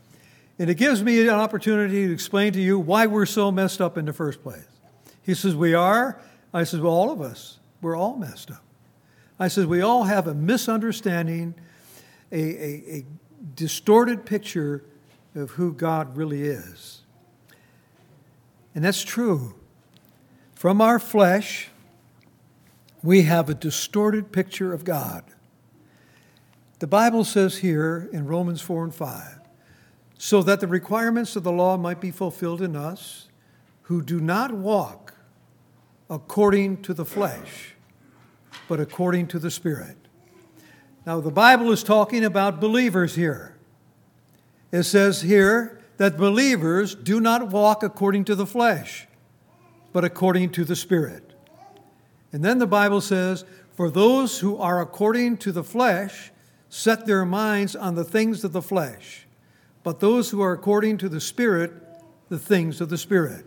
And 0.61 0.69
it 0.69 0.75
gives 0.75 1.03
me 1.03 1.23
an 1.23 1.31
opportunity 1.31 2.07
to 2.07 2.13
explain 2.13 2.53
to 2.53 2.61
you 2.61 2.79
why 2.79 3.07
we're 3.07 3.25
so 3.25 3.51
messed 3.51 3.81
up 3.81 3.97
in 3.97 4.05
the 4.05 4.13
first 4.13 4.43
place. 4.43 4.69
He 5.23 5.33
says, 5.33 5.57
We 5.57 5.73
are. 5.73 6.21
I 6.53 6.65
says, 6.65 6.81
Well, 6.81 6.93
all 6.93 7.11
of 7.11 7.23
us, 7.23 7.59
we're 7.81 7.97
all 7.97 8.17
messed 8.17 8.51
up. 8.51 8.63
I 9.39 9.49
says, 9.49 9.65
We 9.65 9.81
all 9.81 10.05
have 10.05 10.27
a 10.27 10.35
misunderstanding, 10.35 11.55
a, 12.31 12.39
a, 12.39 12.99
a 12.99 13.05
distorted 13.55 14.27
picture 14.27 14.85
of 15.35 15.53
who 15.53 15.73
God 15.73 16.15
really 16.15 16.43
is. 16.43 17.01
And 18.75 18.85
that's 18.85 19.03
true. 19.03 19.55
From 20.55 20.83
our 20.83 20.99
flesh, 20.99 21.71
we 23.03 23.23
have 23.23 23.49
a 23.49 23.55
distorted 23.55 24.31
picture 24.31 24.75
of 24.75 24.85
God. 24.85 25.25
The 26.81 26.87
Bible 26.87 27.25
says 27.25 27.57
here 27.57 28.11
in 28.13 28.27
Romans 28.27 28.61
4 28.61 28.85
and 28.85 28.95
5 28.95 29.40
so 30.23 30.43
that 30.43 30.61
the 30.61 30.67
requirements 30.67 31.35
of 31.35 31.45
the 31.45 31.51
law 31.51 31.79
might 31.79 31.99
be 31.99 32.11
fulfilled 32.11 32.61
in 32.61 32.77
us 32.77 33.31
who 33.85 34.03
do 34.03 34.21
not 34.21 34.53
walk 34.53 35.15
according 36.11 36.83
to 36.83 36.93
the 36.93 37.07
flesh, 37.07 37.75
but 38.69 38.79
according 38.79 39.27
to 39.27 39.39
the 39.39 39.51
Spirit. 39.51 39.97
Now, 41.07 41.23
the 41.23 41.31
Bible 41.31 41.73
is 41.73 41.83
talking 41.83 42.23
about 42.23 42.61
believers 42.61 43.15
here. 43.15 43.57
It 44.71 44.83
says 44.83 45.23
here, 45.23 45.81
that 45.97 46.19
believers 46.19 46.95
do 46.95 47.19
not 47.19 47.49
walk 47.49 47.83
according 47.83 48.27
to 48.27 48.35
the 48.35 48.47
flesh, 48.47 49.09
but 49.91 50.05
according 50.05 50.51
to 50.51 50.67
the 50.67 50.77
Spirit. 50.77 51.33
And 52.31 52.45
then 52.45 52.59
the 52.59 52.67
Bible 52.67 53.01
says, 53.01 53.47
For 53.75 53.91
those 53.91 54.41
who 54.41 54.59
are 54.59 54.83
according 54.83 55.39
to 55.39 55.51
the 55.51 55.65
flesh 55.65 56.31
set 56.69 57.07
their 57.07 57.25
minds 57.25 57.75
on 57.75 57.95
the 57.95 58.05
things 58.05 58.45
of 58.45 58.53
the 58.53 58.61
flesh, 58.61 59.27
but 59.83 60.01
those 60.01 60.31
who 60.31 60.43
are 60.43 60.53
according 60.53 60.99
to 60.99 61.09
the 61.09 61.21
Spirit, 61.21 61.73
the 62.29 62.39
things 62.39 62.81
of 62.81 62.89
the 62.89 62.99
Spirit. 62.99 63.45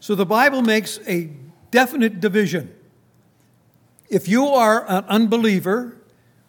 So 0.00 0.14
the 0.14 0.26
Bible 0.26 0.62
makes 0.62 0.98
a 1.06 1.30
definite 1.70 2.20
division. 2.20 2.74
If 4.08 4.26
you 4.28 4.46
are 4.46 4.88
an 4.88 5.04
unbeliever, 5.04 5.96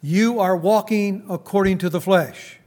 you 0.02 0.40
are 0.40 0.56
walking 0.56 1.24
according 1.28 1.78
to 1.78 1.88
the 1.88 2.00
flesh. 2.00 2.58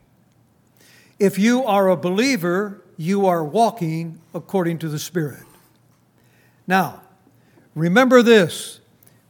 If 1.19 1.37
you 1.37 1.63
are 1.63 1.89
a 1.89 1.97
believer, 1.97 2.81
you 2.97 3.25
are 3.25 3.43
walking 3.43 4.21
according 4.33 4.79
to 4.79 4.89
the 4.89 4.99
Spirit. 4.99 5.43
Now, 6.67 7.01
remember 7.73 8.21
this 8.21 8.79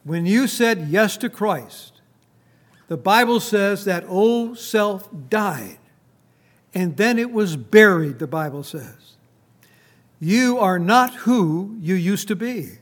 when 0.04 0.26
you 0.26 0.48
said 0.48 0.88
yes 0.90 1.18
to 1.18 1.30
Christ, 1.30 2.02
the 2.88 2.98
Bible 2.98 3.40
says 3.40 3.86
that 3.86 4.06
old 4.08 4.60
self 4.60 5.10
died, 5.30 5.80
and 6.76 6.98
then 6.98 7.18
it 7.18 7.32
was 7.32 7.56
buried, 7.56 8.20
the 8.20 8.28
Bible 8.28 8.62
says. 8.62 9.16
You 10.20 10.60
are 10.60 10.78
not 10.78 11.14
who 11.14 11.78
you 11.80 11.96
used 11.96 12.28
to 12.28 12.36
be. 12.36 12.80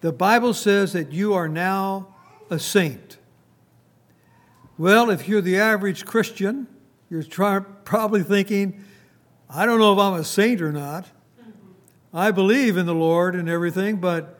The 0.00 0.12
Bible 0.12 0.54
says 0.54 0.94
that 0.94 1.12
you 1.12 1.34
are 1.34 1.48
now 1.48 2.14
a 2.50 2.58
saint. 2.58 3.18
Well, 4.78 5.10
if 5.10 5.28
you're 5.28 5.40
the 5.40 5.58
average 5.58 6.06
Christian, 6.06 6.66
you're 7.10 7.22
try, 7.22 7.60
probably 7.60 8.22
thinking, 8.22 8.82
I 9.48 9.66
don't 9.66 9.78
know 9.78 9.92
if 9.92 9.98
I'm 9.98 10.14
a 10.14 10.24
saint 10.24 10.60
or 10.60 10.72
not. 10.72 11.06
I 12.12 12.30
believe 12.30 12.76
in 12.76 12.86
the 12.86 12.94
Lord 12.94 13.34
and 13.34 13.48
everything, 13.48 13.96
but 13.96 14.38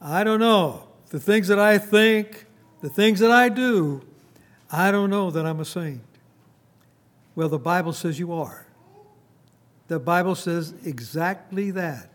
I 0.00 0.24
don't 0.24 0.40
know. 0.40 0.88
The 1.10 1.20
things 1.20 1.48
that 1.48 1.58
I 1.58 1.78
think, 1.78 2.46
the 2.80 2.88
things 2.88 3.20
that 3.20 3.30
I 3.30 3.48
do, 3.48 4.02
I 4.70 4.90
don't 4.90 5.10
know 5.10 5.30
that 5.30 5.44
I'm 5.44 5.60
a 5.60 5.64
saint. 5.64 6.00
Well, 7.38 7.48
the 7.48 7.56
Bible 7.56 7.92
says 7.92 8.18
you 8.18 8.32
are. 8.32 8.66
The 9.86 10.00
Bible 10.00 10.34
says 10.34 10.74
exactly 10.84 11.70
that. 11.70 12.10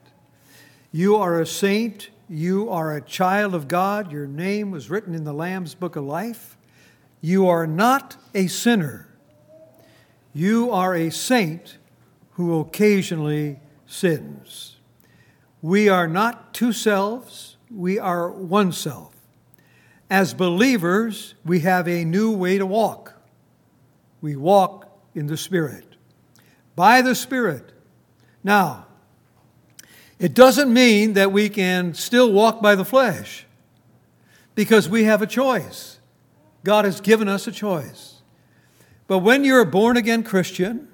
You 0.91 1.15
are 1.15 1.39
a 1.39 1.45
saint. 1.45 2.09
You 2.27 2.69
are 2.69 2.93
a 2.93 3.01
child 3.01 3.55
of 3.55 3.69
God. 3.69 4.11
Your 4.11 4.27
name 4.27 4.69
was 4.69 4.89
written 4.89 5.15
in 5.15 5.23
the 5.23 5.31
Lamb's 5.31 5.75
book 5.75 5.95
of 5.95 6.03
life. 6.03 6.57
You 7.21 7.47
are 7.47 7.65
not 7.65 8.17
a 8.35 8.47
sinner. 8.47 9.07
You 10.33 10.71
are 10.71 10.93
a 10.93 11.09
saint 11.09 11.77
who 12.31 12.59
occasionally 12.59 13.61
sins. 13.87 14.75
We 15.61 15.87
are 15.87 16.09
not 16.09 16.53
two 16.53 16.73
selves, 16.73 17.55
we 17.73 17.97
are 17.97 18.29
one 18.29 18.73
self. 18.73 19.15
As 20.09 20.33
believers, 20.33 21.35
we 21.45 21.61
have 21.61 21.87
a 21.87 22.03
new 22.03 22.35
way 22.35 22.57
to 22.57 22.65
walk. 22.65 23.13
We 24.19 24.35
walk 24.35 24.82
in 25.15 25.27
the 25.27 25.37
Spirit, 25.37 25.95
by 26.75 27.01
the 27.01 27.15
Spirit. 27.15 27.71
Now, 28.43 28.87
it 30.19 30.33
doesn't 30.33 30.71
mean 30.71 31.13
that 31.13 31.31
we 31.31 31.49
can 31.49 31.93
still 31.93 32.31
walk 32.31 32.61
by 32.61 32.75
the 32.75 32.85
flesh 32.85 33.45
because 34.55 34.87
we 34.87 35.03
have 35.03 35.21
a 35.21 35.27
choice. 35.27 35.99
God 36.63 36.85
has 36.85 37.01
given 37.01 37.27
us 37.27 37.47
a 37.47 37.51
choice. 37.51 38.21
But 39.07 39.19
when 39.19 39.43
you're 39.43 39.61
a 39.61 39.65
born 39.65 39.97
again 39.97 40.23
Christian, 40.23 40.87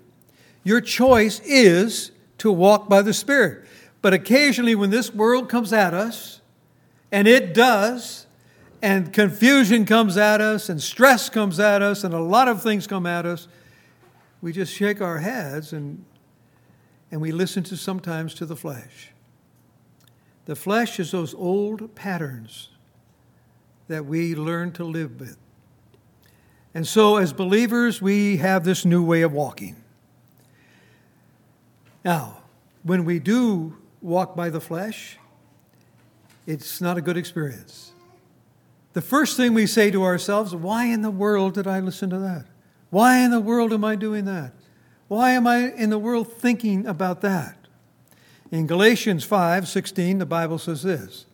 your 0.63 0.81
choice 0.81 1.39
is 1.41 2.11
to 2.39 2.51
walk 2.51 2.89
by 2.89 3.01
the 3.01 3.13
Spirit. 3.13 3.65
But 4.01 4.13
occasionally, 4.13 4.75
when 4.75 4.89
this 4.89 5.13
world 5.13 5.49
comes 5.49 5.73
at 5.73 5.93
us, 5.93 6.41
and 7.11 7.27
it 7.27 7.53
does, 7.53 8.25
and 8.81 9.11
confusion 9.11 9.85
comes 9.85 10.15
at 10.17 10.41
us, 10.41 10.69
and 10.69 10.81
stress 10.81 11.29
comes 11.29 11.59
at 11.59 11.81
us, 11.81 12.03
and 12.03 12.13
a 12.13 12.19
lot 12.19 12.47
of 12.47 12.63
things 12.63 12.87
come 12.87 13.05
at 13.05 13.25
us, 13.25 13.47
we 14.41 14.51
just 14.51 14.73
shake 14.73 15.01
our 15.01 15.19
heads 15.19 15.73
and, 15.73 16.03
and 17.11 17.21
we 17.21 17.31
listen 17.31 17.63
to 17.63 17.77
sometimes 17.77 18.33
to 18.35 18.45
the 18.45 18.55
flesh. 18.55 19.11
The 20.45 20.55
flesh 20.55 20.99
is 20.99 21.11
those 21.11 21.33
old 21.33 21.93
patterns 21.95 22.69
that 23.87 24.05
we 24.05 24.35
learn 24.35 24.71
to 24.73 24.83
live 24.83 25.19
with. 25.19 25.37
And 26.73 26.87
so, 26.87 27.17
as 27.17 27.33
believers, 27.33 28.01
we 28.01 28.37
have 28.37 28.63
this 28.63 28.85
new 28.85 29.03
way 29.03 29.23
of 29.23 29.33
walking. 29.33 29.75
Now, 32.05 32.43
when 32.83 33.05
we 33.05 33.19
do 33.19 33.75
walk 34.01 34.35
by 34.35 34.49
the 34.49 34.61
flesh, 34.61 35.17
it's 36.45 36.79
not 36.79 36.97
a 36.97 37.01
good 37.01 37.17
experience. 37.17 37.91
The 38.93 39.01
first 39.01 39.37
thing 39.37 39.53
we 39.53 39.67
say 39.67 39.91
to 39.91 40.03
ourselves, 40.03 40.55
why 40.55 40.85
in 40.85 41.01
the 41.01 41.11
world 41.11 41.53
did 41.53 41.67
I 41.67 41.79
listen 41.79 42.09
to 42.09 42.19
that? 42.19 42.45
Why 42.89 43.19
in 43.19 43.31
the 43.31 43.39
world 43.39 43.71
am 43.73 43.83
I 43.83 43.95
doing 43.95 44.25
that? 44.25 44.53
Why 45.07 45.31
am 45.31 45.47
I 45.47 45.71
in 45.71 45.89
the 45.89 45.99
world 45.99 46.31
thinking 46.31 46.85
about 46.85 47.21
that? 47.21 47.55
In 48.51 48.67
Galatians 48.67 49.23
5 49.23 49.67
16, 49.67 50.17
the 50.19 50.25
Bible 50.25 50.57
says 50.57 50.83
this 50.83 51.25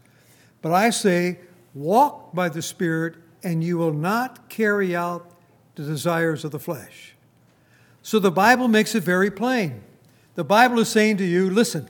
But 0.62 0.71
I 0.71 0.89
say, 0.89 1.39
walk 1.74 2.33
by 2.33 2.50
the 2.50 2.62
Spirit, 2.62 3.15
and 3.43 3.63
you 3.63 3.77
will 3.77 3.93
not 3.93 4.50
carry 4.50 4.95
out 4.95 5.29
the 5.75 5.83
desires 5.83 6.43
of 6.43 6.51
the 6.51 6.59
flesh. 6.59 7.15
So 8.01 8.19
the 8.19 8.31
Bible 8.31 8.67
makes 8.67 8.95
it 8.95 9.03
very 9.03 9.31
plain. 9.31 9.83
The 10.35 10.43
Bible 10.43 10.79
is 10.79 10.89
saying 10.89 11.17
to 11.17 11.25
you, 11.25 11.50
listen, 11.50 11.89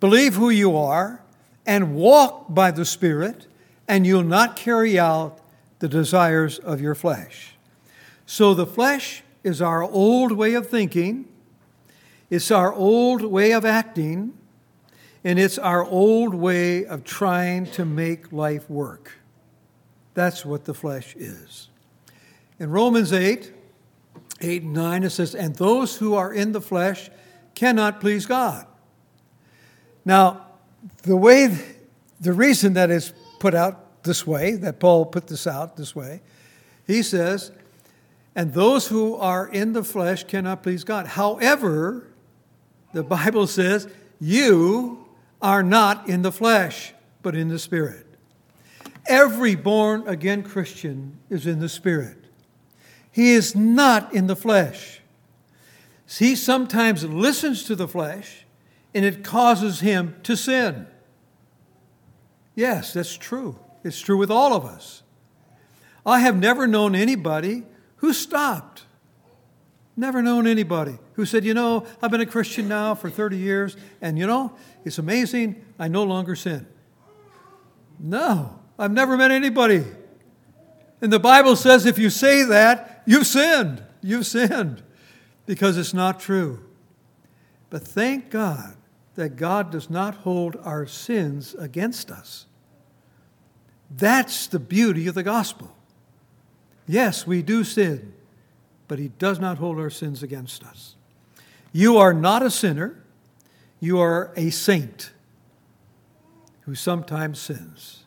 believe 0.00 0.34
who 0.34 0.50
you 0.50 0.76
are 0.76 1.22
and 1.66 1.94
walk 1.94 2.46
by 2.54 2.70
the 2.70 2.84
Spirit, 2.84 3.46
and 3.88 4.06
you'll 4.06 4.22
not 4.22 4.56
carry 4.56 4.98
out 4.98 5.40
the 5.78 5.88
desires 5.88 6.58
of 6.58 6.80
your 6.80 6.94
flesh. 6.94 7.55
So 8.26 8.52
the 8.54 8.66
flesh 8.66 9.22
is 9.44 9.62
our 9.62 9.82
old 9.82 10.32
way 10.32 10.54
of 10.54 10.68
thinking, 10.68 11.26
it's 12.28 12.50
our 12.50 12.74
old 12.74 13.22
way 13.22 13.52
of 13.52 13.64
acting, 13.64 14.36
and 15.22 15.38
it's 15.38 15.58
our 15.58 15.84
old 15.84 16.34
way 16.34 16.84
of 16.84 17.04
trying 17.04 17.66
to 17.66 17.84
make 17.84 18.32
life 18.32 18.68
work. 18.68 19.12
That's 20.14 20.44
what 20.44 20.64
the 20.64 20.74
flesh 20.74 21.14
is. 21.16 21.68
In 22.58 22.70
Romans 22.70 23.12
8, 23.12 23.52
8 24.40 24.62
and 24.62 24.72
9, 24.72 25.04
it 25.04 25.10
says, 25.10 25.34
And 25.34 25.54
those 25.54 25.96
who 25.96 26.14
are 26.14 26.32
in 26.32 26.52
the 26.52 26.60
flesh 26.60 27.10
cannot 27.54 28.00
please 28.00 28.26
God. 28.26 28.66
Now, 30.04 30.46
the 31.02 31.16
way, 31.16 31.56
the 32.20 32.32
reason 32.32 32.74
that 32.74 32.90
is 32.90 33.12
put 33.38 33.54
out 33.54 34.02
this 34.02 34.26
way, 34.26 34.52
that 34.56 34.80
Paul 34.80 35.06
put 35.06 35.26
this 35.26 35.46
out 35.46 35.76
this 35.76 35.94
way, 35.94 36.22
he 36.86 37.02
says, 37.02 37.50
and 38.36 38.52
those 38.52 38.86
who 38.88 39.16
are 39.16 39.48
in 39.48 39.72
the 39.72 39.82
flesh 39.82 40.24
cannot 40.24 40.62
please 40.62 40.84
God. 40.84 41.06
However, 41.06 42.06
the 42.92 43.02
Bible 43.02 43.46
says, 43.46 43.88
you 44.20 45.06
are 45.40 45.62
not 45.62 46.06
in 46.06 46.20
the 46.20 46.30
flesh, 46.30 46.92
but 47.22 47.34
in 47.34 47.48
the 47.48 47.58
Spirit. 47.58 48.06
Every 49.06 49.54
born 49.54 50.06
again 50.06 50.42
Christian 50.42 51.18
is 51.30 51.46
in 51.46 51.60
the 51.60 51.68
Spirit. 51.68 52.18
He 53.10 53.32
is 53.32 53.56
not 53.56 54.12
in 54.12 54.26
the 54.26 54.36
flesh. 54.36 55.00
He 56.06 56.36
sometimes 56.36 57.04
listens 57.04 57.64
to 57.64 57.74
the 57.74 57.88
flesh 57.88 58.44
and 58.94 59.04
it 59.04 59.24
causes 59.24 59.80
him 59.80 60.14
to 60.24 60.36
sin. 60.36 60.86
Yes, 62.54 62.92
that's 62.92 63.16
true. 63.16 63.58
It's 63.82 64.00
true 64.00 64.18
with 64.18 64.30
all 64.30 64.52
of 64.52 64.66
us. 64.66 65.02
I 66.04 66.20
have 66.20 66.36
never 66.36 66.66
known 66.66 66.94
anybody 66.94 67.64
who 68.06 68.12
stopped. 68.12 68.84
Never 69.96 70.22
known 70.22 70.46
anybody 70.46 70.96
who 71.14 71.26
said, 71.26 71.44
You 71.44 71.54
know, 71.54 71.84
I've 72.00 72.12
been 72.12 72.20
a 72.20 72.26
Christian 72.26 72.68
now 72.68 72.94
for 72.94 73.10
30 73.10 73.36
years, 73.36 73.76
and 74.00 74.16
you 74.16 74.28
know, 74.28 74.52
it's 74.84 74.98
amazing, 74.98 75.64
I 75.76 75.88
no 75.88 76.04
longer 76.04 76.36
sin. 76.36 76.68
No, 77.98 78.60
I've 78.78 78.92
never 78.92 79.16
met 79.16 79.32
anybody. 79.32 79.84
And 81.00 81.12
the 81.12 81.18
Bible 81.18 81.56
says 81.56 81.84
if 81.84 81.98
you 81.98 82.10
say 82.10 82.44
that, 82.44 83.02
You've 83.06 83.26
sinned. 83.26 83.82
You've 84.02 84.26
sinned 84.26 84.84
because 85.46 85.76
it's 85.76 85.94
not 85.94 86.20
true. 86.20 86.64
But 87.70 87.82
thank 87.82 88.30
God 88.30 88.76
that 89.16 89.34
God 89.34 89.72
does 89.72 89.90
not 89.90 90.14
hold 90.14 90.56
our 90.62 90.86
sins 90.86 91.54
against 91.58 92.12
us. 92.12 92.46
That's 93.90 94.46
the 94.46 94.60
beauty 94.60 95.08
of 95.08 95.14
the 95.14 95.22
gospel. 95.24 95.75
Yes, 96.86 97.26
we 97.26 97.42
do 97.42 97.64
sin, 97.64 98.12
but 98.88 98.98
He 98.98 99.08
does 99.08 99.38
not 99.38 99.58
hold 99.58 99.78
our 99.78 99.90
sins 99.90 100.22
against 100.22 100.62
us. 100.64 100.94
You 101.72 101.98
are 101.98 102.14
not 102.14 102.42
a 102.42 102.50
sinner, 102.50 103.02
you 103.80 104.00
are 104.00 104.32
a 104.36 104.50
saint 104.50 105.10
who 106.62 106.74
sometimes 106.74 107.38
sins. 107.38 108.04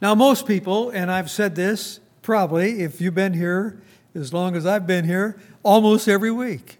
Now, 0.00 0.14
most 0.14 0.46
people, 0.46 0.90
and 0.90 1.10
I've 1.10 1.30
said 1.30 1.54
this, 1.54 2.00
probably, 2.22 2.82
if 2.82 3.00
you've 3.00 3.14
been 3.14 3.32
here 3.32 3.80
as 4.14 4.32
long 4.32 4.54
as 4.54 4.66
I've 4.66 4.86
been 4.86 5.04
here, 5.04 5.36
almost 5.62 6.08
every 6.08 6.30
week. 6.30 6.78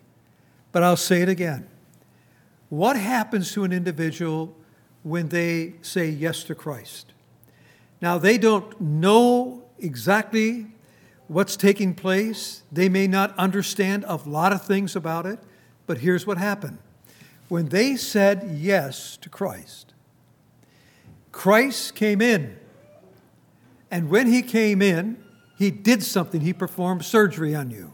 But 0.72 0.82
I'll 0.82 0.96
say 0.96 1.22
it 1.22 1.28
again. 1.28 1.66
What 2.68 2.96
happens 2.96 3.52
to 3.52 3.64
an 3.64 3.72
individual 3.72 4.54
when 5.02 5.28
they 5.28 5.74
say 5.82 6.08
yes 6.08 6.44
to 6.44 6.54
Christ? 6.54 7.12
Now, 8.00 8.18
they 8.18 8.38
don't 8.38 8.80
know 8.80 9.63
exactly 9.84 10.66
what's 11.28 11.56
taking 11.56 11.94
place. 11.94 12.62
They 12.72 12.88
may 12.88 13.06
not 13.06 13.36
understand 13.38 14.04
a 14.08 14.16
lot 14.16 14.52
of 14.52 14.64
things 14.64 14.96
about 14.96 15.26
it, 15.26 15.38
but 15.86 15.98
here's 15.98 16.26
what 16.26 16.38
happened. 16.38 16.78
When 17.48 17.68
they 17.68 17.96
said 17.96 18.56
yes 18.58 19.16
to 19.18 19.28
Christ, 19.28 19.92
Christ 21.30 21.94
came 21.94 22.20
in. 22.22 22.56
And 23.90 24.08
when 24.08 24.26
he 24.26 24.42
came 24.42 24.82
in, 24.82 25.22
he 25.58 25.70
did 25.70 26.02
something. 26.02 26.40
He 26.40 26.52
performed 26.52 27.04
surgery 27.04 27.54
on 27.54 27.70
you. 27.70 27.92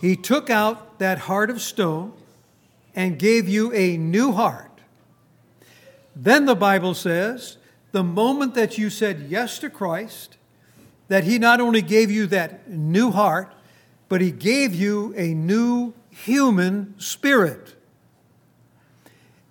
He 0.00 0.16
took 0.16 0.50
out 0.50 0.98
that 0.98 1.18
heart 1.18 1.50
of 1.50 1.60
stone 1.60 2.12
and 2.94 3.18
gave 3.18 3.48
you 3.48 3.72
a 3.72 3.96
new 3.96 4.32
heart. 4.32 4.80
Then 6.14 6.46
the 6.46 6.56
Bible 6.56 6.94
says, 6.94 7.58
the 7.92 8.02
moment 8.02 8.54
that 8.54 8.78
you 8.78 8.90
said 8.90 9.26
yes 9.28 9.58
to 9.60 9.70
Christ, 9.70 10.36
that 11.08 11.24
He 11.24 11.38
not 11.38 11.60
only 11.60 11.82
gave 11.82 12.10
you 12.10 12.26
that 12.26 12.70
new 12.70 13.10
heart, 13.10 13.54
but 14.08 14.20
He 14.20 14.30
gave 14.30 14.74
you 14.74 15.14
a 15.16 15.34
new 15.34 15.94
human 16.10 16.94
spirit. 16.98 17.74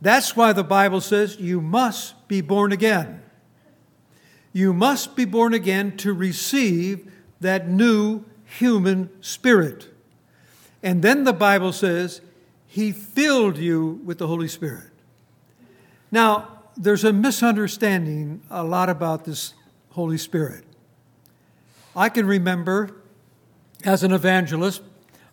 That's 0.02 0.36
why 0.36 0.54
the 0.54 0.64
Bible 0.64 1.02
says 1.02 1.40
you 1.40 1.62
must 1.62 2.28
be 2.28 2.42
born 2.42 2.72
again. 2.72 3.22
You 4.54 4.74
must 4.74 5.16
be 5.16 5.26
born 5.26 5.54
again 5.54 5.98
to 5.98 6.14
receive 6.14 7.12
that 7.42 7.68
new 7.68 8.24
human 8.46 9.10
spirit. 9.22 9.88
And 10.82 11.02
then 11.02 11.24
the 11.24 11.34
Bible 11.34 11.74
says, 11.74 12.22
He 12.68 12.92
filled 12.92 13.58
you 13.58 14.00
with 14.06 14.18
the 14.18 14.28
Holy 14.28 14.48
Spirit. 14.48 14.92
Now, 16.12 16.60
there's 16.78 17.04
a 17.04 17.12
misunderstanding 17.12 18.42
a 18.50 18.64
lot 18.64 18.90
about 18.90 19.26
this 19.26 19.54
Holy 19.92 20.18
Spirit. 20.18 20.64
I 21.96 22.10
can 22.10 22.26
remember 22.26 22.96
as 23.84 24.04
an 24.04 24.12
evangelist, 24.12 24.82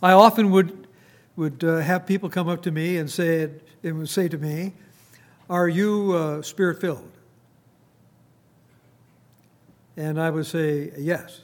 I 0.03 0.13
often 0.13 0.51
would, 0.51 0.87
would 1.37 1.65
uh, 1.65 1.79
have 1.79 2.07
people 2.07 2.29
come 2.29 2.49
up 2.49 2.63
to 2.63 2.71
me 2.71 2.99
and 2.99 3.11
say, 3.11 3.51
and 3.83 3.99
would 3.99 4.09
say 4.09 4.29
to 4.29 4.39
me, 4.39 4.73
Are 5.51 5.69
you 5.69 6.13
uh, 6.13 6.43
spirit 6.43 6.81
filled? 6.81 7.11
And 9.97 10.21
I 10.21 10.31
would 10.31 10.47
say, 10.47 10.93
yes. 10.97 11.41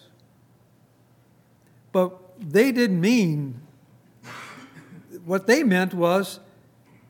But 1.92 2.16
they 2.38 2.72
didn't 2.72 3.00
mean, 3.00 3.60
what 5.24 5.46
they 5.46 5.62
meant 5.62 5.92
was, 5.92 6.40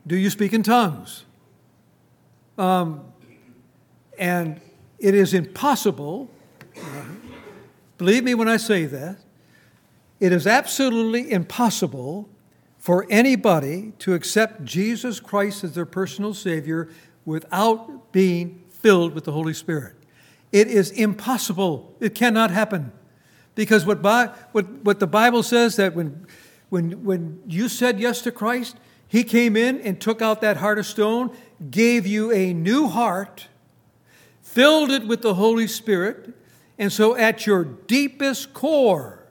do 0.05 0.17
you 0.17 0.29
speak 0.29 0.53
in 0.53 0.63
tongues? 0.63 1.23
Um, 2.57 3.05
and 4.17 4.59
it 4.97 5.15
is 5.15 5.33
impossible, 5.33 6.29
believe 7.99 8.23
me 8.23 8.33
when 8.33 8.47
I 8.47 8.57
say 8.57 8.85
that, 8.85 9.17
it 10.19 10.31
is 10.31 10.47
absolutely 10.47 11.31
impossible 11.31 12.27
for 12.77 13.05
anybody 13.09 13.93
to 13.99 14.13
accept 14.13 14.63
Jesus 14.63 15.19
Christ 15.19 15.63
as 15.63 15.75
their 15.75 15.85
personal 15.85 16.33
Savior 16.33 16.89
without 17.25 18.11
being 18.11 18.63
filled 18.69 19.13
with 19.13 19.25
the 19.25 19.33
Holy 19.33 19.53
Spirit. 19.53 19.95
It 20.51 20.67
is 20.67 20.91
impossible. 20.91 21.93
It 21.99 22.15
cannot 22.15 22.51
happen. 22.51 22.91
Because 23.53 23.85
what, 23.85 24.01
what, 24.53 24.69
what 24.83 24.99
the 24.99 25.07
Bible 25.07 25.43
says 25.43 25.75
that 25.75 25.93
when, 25.93 26.25
when, 26.69 27.03
when 27.03 27.41
you 27.45 27.67
said 27.67 27.99
yes 27.99 28.21
to 28.21 28.31
Christ, 28.31 28.77
He 29.07 29.25
came 29.25 29.57
in 29.57 29.81
and 29.81 29.99
took 29.99 30.21
out 30.21 30.39
that 30.41 30.57
heart 30.57 30.79
of 30.79 30.85
stone, 30.85 31.35
gave 31.69 32.07
you 32.07 32.31
a 32.31 32.53
new 32.53 32.87
heart, 32.87 33.47
filled 34.41 34.89
it 34.89 35.05
with 35.05 35.21
the 35.21 35.33
Holy 35.33 35.67
Spirit, 35.67 36.33
and 36.79 36.91
so 36.93 37.15
at 37.15 37.45
your 37.45 37.65
deepest 37.65 38.53
core, 38.53 39.27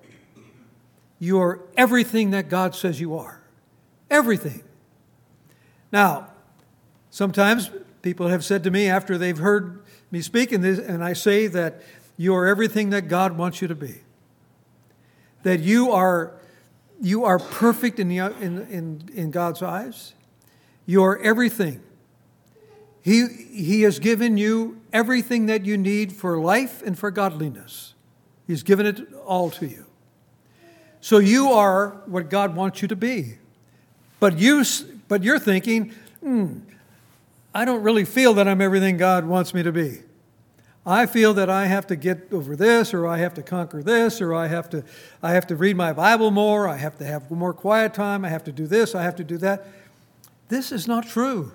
you 1.19 1.41
are 1.41 1.61
everything 1.77 2.31
that 2.31 2.51
God 2.51 2.75
says 2.75 3.01
you 3.01 3.17
are. 3.17 3.41
Everything. 4.11 4.63
Now, 5.91 6.29
sometimes 7.11 7.71
people 8.03 8.29
have 8.29 8.45
said 8.45 8.63
to 8.65 8.71
me 8.71 8.87
after 8.87 9.17
they've 9.17 9.39
heard 9.39 9.83
me 10.11 10.21
speak, 10.21 10.53
and, 10.53 10.63
this, 10.63 10.79
and 10.79 11.03
I 11.03 11.15
say 11.15 11.47
that 11.47 11.83
you 12.19 12.35
are 12.35 12.47
everything 12.47 12.91
that 12.91 13.09
God 13.09 13.39
wants 13.39 13.63
you 13.63 13.69
to 13.69 13.75
be. 13.75 14.03
That 15.43 15.61
you 15.61 15.91
are, 15.91 16.35
you 17.01 17.25
are 17.25 17.39
perfect 17.39 17.99
in, 17.99 18.09
the, 18.09 18.19
in, 18.19 18.67
in, 18.69 19.09
in 19.15 19.31
God's 19.31 19.63
eyes. 19.63 20.13
You 20.85 21.03
are 21.03 21.19
everything. 21.19 21.81
He, 23.09 23.27
he 23.27 23.83
has 23.83 23.99
given 23.99 24.37
you 24.37 24.83
everything 24.93 25.47
that 25.47 25.65
you 25.65 25.79
need 25.79 26.13
for 26.13 26.39
life 26.39 26.83
and 26.83 26.99
for 26.99 27.11
godliness. 27.11 27.95
He's 28.47 28.63
given 28.63 28.85
it 28.85 29.01
all 29.25 29.49
to 29.53 29.67
you. 29.67 29.87
So 31.01 31.17
you 31.17 31.53
are 31.53 32.03
what 32.05 32.29
God 32.29 32.55
wants 32.55 32.83
you 32.83 32.89
to 32.89 32.97
be. 32.97 33.39
But, 34.21 34.39
you, 34.39 34.63
but 35.09 35.23
you're 35.23 35.39
thinking, 35.39 35.95
hmm, 36.21 36.59
I 37.55 37.65
don't 37.65 37.83
really 37.83 38.05
feel 38.05 38.35
that 38.35 38.47
I'm 38.47 38.61
everything 38.61 38.99
God 38.99 39.25
wants 39.25 39.55
me 39.55 39.63
to 39.63 39.73
be. 39.73 40.03
I 40.85 41.07
feel 41.07 41.33
that 41.33 41.49
I 41.49 41.65
have 41.65 41.87
to 41.87 41.97
get 41.97 42.31
over 42.31 42.57
this, 42.57 42.93
or 42.93 43.07
I 43.07 43.17
have 43.19 43.33
to 43.35 43.43
conquer 43.43 43.83
this, 43.83 44.21
or 44.21 44.35
I 44.35 44.49
have 44.49 44.69
to, 44.69 44.85
I 45.23 45.33
have 45.33 45.47
to 45.47 45.57
read 45.57 45.79
my 45.79 45.95
Bible 45.95 46.31
more, 46.31 46.69
I 46.69 46.77
have 46.77 46.99
to 46.99 47.07
have 47.07 47.31
more 47.31 47.55
quiet 47.55 47.95
time, 47.95 48.23
I 48.27 48.29
have 48.29 48.45
to 48.45 48.53
do 48.53 48.67
this, 48.67 48.95
I 48.95 49.03
have 49.03 49.17
to 49.17 49.25
do 49.25 49.39
that. 49.39 49.67
This 50.51 50.73
is 50.73 50.87
not 50.87 51.09
true. 51.09 51.53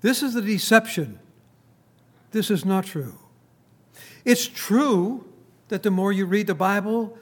This 0.00 0.22
is 0.22 0.34
the 0.34 0.42
deception. 0.42 1.18
This 2.30 2.50
is 2.50 2.64
not 2.64 2.86
true. 2.86 3.18
It's 4.24 4.46
true 4.46 5.26
that 5.68 5.82
the 5.82 5.90
more 5.90 6.12
you 6.12 6.26
read 6.26 6.46
the 6.46 6.54
Bible, 6.54 7.16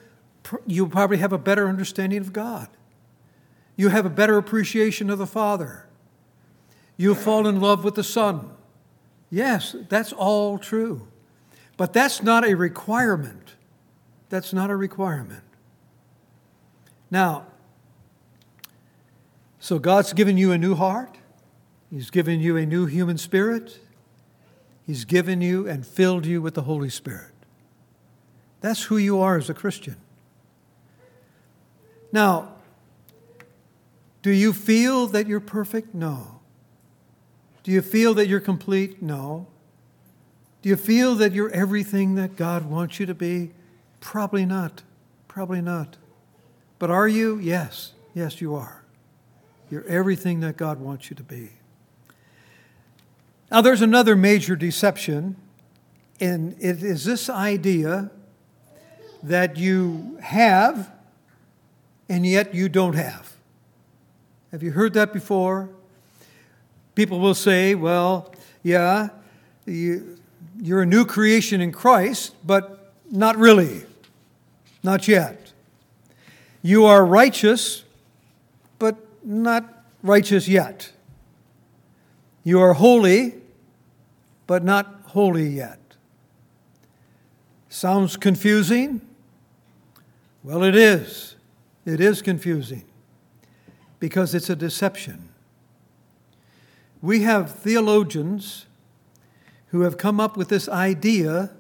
you 0.67 0.87
probably 0.87 1.19
have 1.19 1.33
a 1.33 1.39
better 1.39 1.69
understanding 1.69 2.19
of 2.19 2.33
God. 2.33 2.69
You 3.77 3.89
have 3.89 4.07
a 4.07 4.11
better 4.11 4.37
appreciation 4.39 5.11
of 5.11 5.19
the 5.19 5.27
Father. 5.27 5.87
You 6.97 7.15
fall 7.15 7.47
in 7.47 7.61
love 7.61 7.85
with 7.85 7.95
the 7.95 8.03
Son. 8.03 8.51
Yes, 9.31 9.77
that's 9.89 10.13
all 10.13 10.59
true. 10.59 11.07
But 11.77 11.93
that's 11.93 12.23
not 12.23 12.47
a 12.47 12.55
requirement. 12.55 13.55
That's 14.31 14.53
not 14.53 14.71
a 14.71 14.77
requirement. 14.77 15.45
Now, 17.11 17.47
so 19.61 19.79
God's 19.79 20.13
given 20.13 20.37
you 20.37 20.51
a 20.51 20.59
new 20.59 20.75
heart. 20.75 21.18
He's 21.91 22.11
given 22.11 22.41
you 22.41 22.57
a 22.57 22.67
new 22.67 22.87
human 22.87 23.19
spirit. 23.19 23.79
He's 24.87 25.05
given 25.05 25.41
you 25.41 25.69
and 25.69 25.87
filled 25.87 26.27
you 26.27 26.43
with 26.43 26.55
the 26.55 26.63
Holy 26.63 26.91
Spirit. 26.91 27.33
That's 28.61 28.85
who 28.85 28.97
you 28.97 29.21
are 29.21 29.37
as 29.37 29.49
a 29.49 29.55
Christian. 29.55 29.97
Now, 32.13 32.53
do 34.23 34.31
you 34.31 34.53
feel 34.53 35.07
that 35.09 35.27
you're 35.27 35.41
perfect? 35.41 35.95
No. 35.95 36.41
Do 37.63 37.71
you 37.71 37.83
feel 37.83 38.15
that 38.15 38.29
you're 38.29 38.41
complete? 38.41 39.03
No. 39.03 39.47
Do 40.63 40.69
you 40.69 40.77
feel 40.77 41.15
that 41.17 41.33
you're 41.33 41.51
everything 41.51 42.15
that 42.17 42.37
God 42.37 42.65
wants 42.65 42.99
you 42.99 43.07
to 43.07 43.15
be? 43.15 43.53
Probably 44.01 44.45
not. 44.45 44.83
Probably 45.29 45.61
not. 45.61 45.97
But 46.79 46.91
are 46.91 47.09
you? 47.09 47.39
Yes. 47.39 47.93
Yes, 48.15 48.41
you 48.41 48.55
are. 48.55 48.83
You're 49.71 49.87
everything 49.87 50.41
that 50.41 50.57
God 50.57 50.81
wants 50.81 51.11
you 51.11 51.17
to 51.17 51.23
be. 51.23 51.51
Now, 53.51 53.63
there's 53.63 53.83
another 53.83 54.15
major 54.15 54.57
deception, 54.57 55.37
and 56.21 56.55
it 56.61 56.83
is 56.83 57.05
this 57.05 57.31
idea 57.31 58.11
that 59.23 59.57
you 59.57 60.19
have 60.21 60.91
and 62.09 62.27
yet 62.27 62.55
you 62.55 62.69
don't 62.69 62.95
have. 62.95 63.33
Have 64.51 64.63
you 64.63 64.73
heard 64.73 64.95
that 64.95 65.13
before? 65.13 65.69
People 66.95 67.21
will 67.21 67.35
say, 67.35 67.75
well, 67.75 68.33
yeah, 68.63 69.09
you, 69.67 70.19
you're 70.61 70.83
a 70.83 70.87
new 70.87 71.05
creation 71.05 71.61
in 71.61 71.71
Christ, 71.71 72.35
but 72.47 72.93
not 73.11 73.37
really. 73.37 73.85
Not 74.83 75.07
yet. 75.07 75.53
You 76.63 76.87
are 76.87 77.05
righteous, 77.05 77.85
but 78.79 78.97
not 79.23 79.85
righteous 80.03 80.49
yet. 80.49 80.93
You 82.43 82.61
are 82.61 82.73
holy, 82.73 83.35
but 84.49 84.65
not 84.65 85.03
holy 85.09 85.47
yet. 85.47 85.79
Sounds 87.69 88.17
confusing? 88.17 89.03
Well, 90.43 90.65
it 90.65 90.75
is. 90.75 91.37
It 91.85 92.01
is 92.01 92.23
confusing 92.23 92.85
because 94.01 94.35
it's 94.35 94.51
a 94.51 94.57
deception. 94.57 95.29
We 97.01 97.23
have 97.23 97.55
theologians 97.55 98.67
who 99.69 99.83
have 99.83 99.99
come 99.99 100.19
up 100.19 100.37
with 100.37 100.49
this 100.49 100.69
idea 100.69 101.51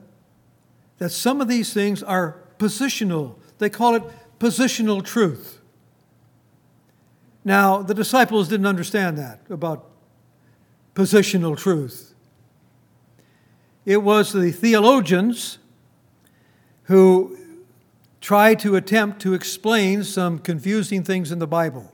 that 0.96 1.10
some 1.10 1.42
of 1.42 1.46
these 1.46 1.74
things 1.74 2.02
are 2.02 2.40
positional. 2.58 3.34
They 3.58 3.68
call 3.68 3.94
it 3.94 4.02
positional 4.40 5.04
truth. 5.04 5.60
Now, 7.44 7.82
the 7.82 7.94
disciples 7.94 8.48
didn't 8.48 8.66
understand 8.66 9.18
that 9.18 9.42
about 9.50 9.90
positional 10.94 11.56
truth. 11.56 12.07
It 13.88 14.02
was 14.02 14.34
the 14.34 14.52
theologians 14.52 15.56
who 16.82 17.38
tried 18.20 18.58
to 18.58 18.76
attempt 18.76 19.22
to 19.22 19.32
explain 19.32 20.04
some 20.04 20.40
confusing 20.40 21.02
things 21.02 21.32
in 21.32 21.38
the 21.38 21.46
Bible. 21.46 21.90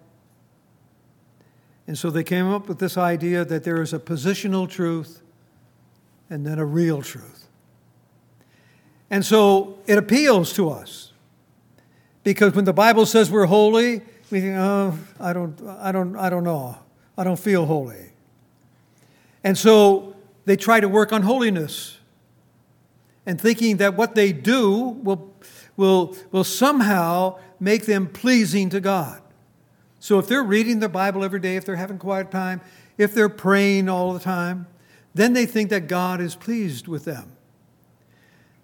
And 1.87 1.97
so 1.97 2.11
they 2.11 2.25
came 2.25 2.51
up 2.51 2.67
with 2.67 2.81
this 2.81 2.99
idea 2.99 3.45
that 3.45 3.63
there 3.63 3.81
is 3.81 3.93
a 3.93 4.01
positional 4.01 4.69
truth 4.69 5.23
and 6.29 6.45
then 6.45 6.59
a 6.59 6.65
real 6.65 7.01
truth. 7.01 7.47
And 9.09 9.25
so 9.25 9.79
it 9.87 9.97
appeals 9.97 10.53
to 10.55 10.71
us 10.71 11.13
because 12.25 12.55
when 12.55 12.65
the 12.65 12.73
Bible 12.73 13.07
says 13.07 13.31
we're 13.31 13.47
holy, 13.47 14.03
we 14.33 14.41
think, 14.41 14.57
oh, 14.57 14.99
I 15.21 15.33
don't, 15.33 15.63
I 15.63 15.93
don't, 15.93 16.17
I 16.17 16.29
don't 16.29 16.43
know. 16.43 16.77
I 17.17 17.23
don't 17.23 17.39
feel 17.39 17.67
holy. 17.67 18.11
And 19.45 19.57
so 19.57 20.14
they 20.45 20.57
try 20.57 20.81
to 20.81 20.89
work 20.89 21.13
on 21.13 21.23
holiness 21.23 21.99
and 23.27 23.41
thinking 23.41 23.79
that 23.79 23.97
what 23.97 24.15
they 24.15 24.33
do 24.33 24.79
will 24.79 25.35
will, 25.77 26.17
will 26.31 26.45
somehow 26.45 27.39
make 27.59 27.87
them 27.87 28.07
pleasing 28.07 28.71
to 28.71 28.81
God. 28.81 29.21
So 30.01 30.19
if 30.19 30.29
they're 30.29 30.45
reading 30.45 30.81
the 30.81 30.89
Bible 30.89 31.25
every 31.25 31.41
day, 31.41 31.57
if 31.57 31.65
they're 31.65 31.77
having 31.77 31.99
quiet 31.99 32.31
time, 32.31 32.61
if 32.99 33.15
they're 33.15 33.29
praying 33.29 33.89
all 33.89 34.13
the 34.13 34.21
time, 34.21 34.67
then 35.15 35.33
they 35.33 35.47
think 35.47 35.71
that 35.71 35.89
God 35.89 36.21
is 36.21 36.35
pleased 36.35 36.89
with 36.89 37.05
them. 37.05 37.33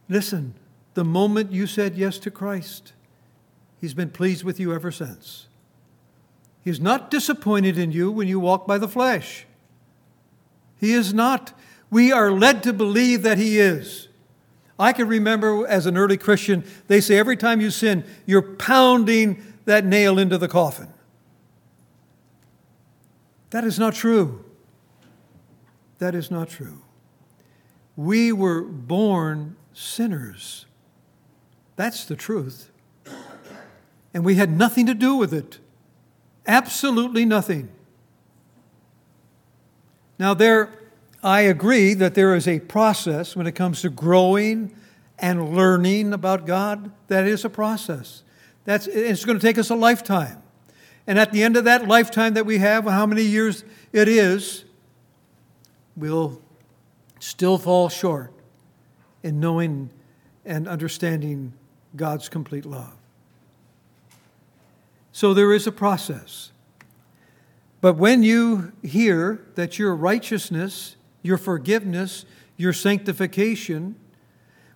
Listen, 0.09 0.55
the 0.95 1.05
moment 1.05 1.53
you 1.53 1.67
said 1.67 1.97
yes 1.97 2.19
to 2.19 2.31
Christ, 2.31 2.93
He's 3.81 3.95
been 3.95 4.11
pleased 4.11 4.45
with 4.45 4.61
you 4.61 4.75
ever 4.75 4.91
since. 4.91 5.47
He's 6.63 6.81
not 6.81 7.11
disappointed 7.11 7.79
in 7.79 7.93
you 7.93 8.13
when 8.13 8.29
you 8.29 8.39
walk 8.39 8.67
by 8.67 8.77
the 8.77 8.89
flesh. 8.89 9.47
He 10.79 10.93
is 10.93 11.15
not. 11.15 11.59
We 11.91 12.13
are 12.13 12.31
led 12.31 12.63
to 12.63 12.73
believe 12.73 13.23
that 13.23 13.39
He 13.39 13.59
is. 13.59 14.09
I 14.79 14.93
can 14.93 15.09
remember 15.09 15.67
as 15.67 15.85
an 15.87 15.97
early 15.99 16.17
Christian, 16.17 16.65
they 16.87 17.01
say 17.01 17.19
every 17.19 17.37
time 17.37 17.61
you 17.61 17.71
sin, 17.71 18.05
you're 18.25 18.41
pounding 18.41 19.43
that 19.67 19.85
nail 19.85 20.19
into 20.19 20.39
the 20.39 20.49
coffin. 20.49 20.89
That 23.51 23.65
is 23.65 23.79
not 23.79 23.95
true. 23.95 24.45
That 25.99 26.15
is 26.15 26.31
not 26.31 26.49
true. 26.49 26.81
We 27.95 28.33
were 28.33 28.63
born 28.63 29.57
sinners. 29.75 30.65
That's 31.77 32.05
the 32.05 32.17
truth. 32.17 32.71
And 34.15 34.25
we 34.25 34.37
had 34.37 34.51
nothing 34.51 34.87
to 34.87 34.95
do 34.95 35.17
with 35.17 35.35
it. 35.35 35.59
Absolutely 36.47 37.25
nothing. 37.25 37.69
Now, 40.19 40.35
there, 40.35 40.71
I 41.23 41.43
agree 41.43 41.95
that 41.95 42.15
there 42.15 42.35
is 42.35 42.49
a 42.49 42.61
process 42.61 43.37
when 43.37 43.47
it 43.47 43.53
comes 43.53 43.83
to 43.83 43.91
growing 43.91 44.75
and 45.19 45.55
learning 45.55 46.13
about 46.13 46.47
God. 46.47 46.91
That 47.09 47.27
is 47.27 47.45
a 47.45 47.51
process. 47.51 48.23
That's, 48.65 48.87
it's 48.87 49.25
going 49.25 49.39
to 49.39 49.47
take 49.47 49.59
us 49.59 49.71
a 49.71 49.75
lifetime. 49.75 50.43
And 51.07 51.19
at 51.19 51.33
the 51.33 51.43
end 51.43 51.57
of 51.57 51.65
that 51.65 51.89
lifetime 51.89 52.35
that 52.35 52.47
we 52.47 52.59
have, 52.59 52.85
how 52.85 53.05
many 53.05 53.23
years 53.23 53.65
it 53.93 54.09
is, 54.09 54.65
we'll 55.97 56.41
still 57.19 57.59
fall 57.59 57.89
short 57.89 58.33
in 59.23 59.41
knowing 59.41 59.91
and 60.45 60.67
understanding 60.67 61.53
God's 61.97 62.29
complete 62.29 62.65
love. 62.65 62.97
So 65.13 65.35
there 65.35 65.53
is 65.53 65.67
a 65.67 65.73
process. 65.73 66.53
But 67.81 67.95
when 67.95 68.23
you 68.23 68.73
hear 68.83 69.45
that 69.55 69.79
your 69.79 69.95
righteousness, 69.95 70.97
your 71.23 71.39
forgiveness, 71.39 72.25
your 72.57 72.73
sanctification, 72.73 73.97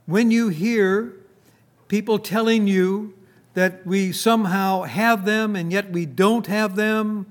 when 0.07 0.31
you 0.31 0.49
hear 0.49 1.15
people 1.89 2.19
telling 2.19 2.67
you 2.67 3.15
that 3.55 3.87
we 3.87 4.13
somehow 4.13 4.83
have 4.83 5.25
them 5.25 5.57
and 5.57 5.73
yet 5.73 5.91
we 5.91 6.07
don't 6.07 6.47
have 6.47 6.77
them, 6.77 7.27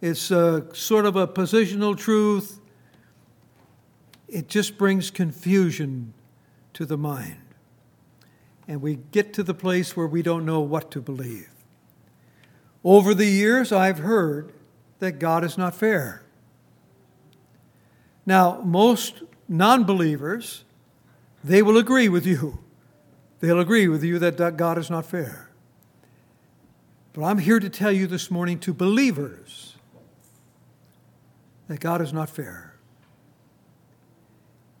it's 0.00 0.30
a, 0.30 0.66
sort 0.74 1.06
of 1.06 1.16
a 1.16 1.28
positional 1.28 1.96
truth. 1.96 2.58
It 4.28 4.48
just 4.48 4.76
brings 4.76 5.10
confusion 5.10 6.12
to 6.72 6.84
the 6.84 6.98
mind. 6.98 7.36
And 8.66 8.82
we 8.82 8.96
get 9.12 9.32
to 9.34 9.42
the 9.42 9.54
place 9.54 9.96
where 9.96 10.06
we 10.06 10.22
don't 10.22 10.44
know 10.44 10.60
what 10.60 10.90
to 10.92 11.00
believe. 11.00 11.50
Over 12.84 13.14
the 13.14 13.26
years, 13.26 13.70
I've 13.70 13.98
heard 13.98 14.52
that 14.98 15.12
God 15.18 15.44
is 15.44 15.56
not 15.56 15.74
fair. 15.74 16.22
Now, 18.24 18.60
most 18.64 19.22
non 19.48 19.84
believers, 19.84 20.64
they 21.42 21.62
will 21.62 21.76
agree 21.76 22.08
with 22.08 22.26
you. 22.26 22.58
They'll 23.40 23.60
agree 23.60 23.88
with 23.88 24.04
you 24.04 24.18
that 24.20 24.56
God 24.56 24.78
is 24.78 24.88
not 24.88 25.04
fair. 25.04 25.50
But 27.12 27.24
I'm 27.24 27.38
here 27.38 27.60
to 27.60 27.68
tell 27.68 27.92
you 27.92 28.06
this 28.06 28.30
morning 28.30 28.58
to 28.60 28.72
believers 28.72 29.74
that 31.68 31.80
God 31.80 32.00
is 32.00 32.12
not 32.12 32.30
fair. 32.30 32.74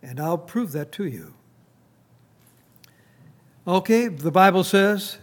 And 0.02 0.18
I'll 0.18 0.38
prove 0.38 0.72
that 0.72 0.92
to 0.92 1.04
you. 1.04 1.34
Okay, 3.66 4.08
the 4.08 4.30
Bible 4.30 4.64
says 4.64 5.18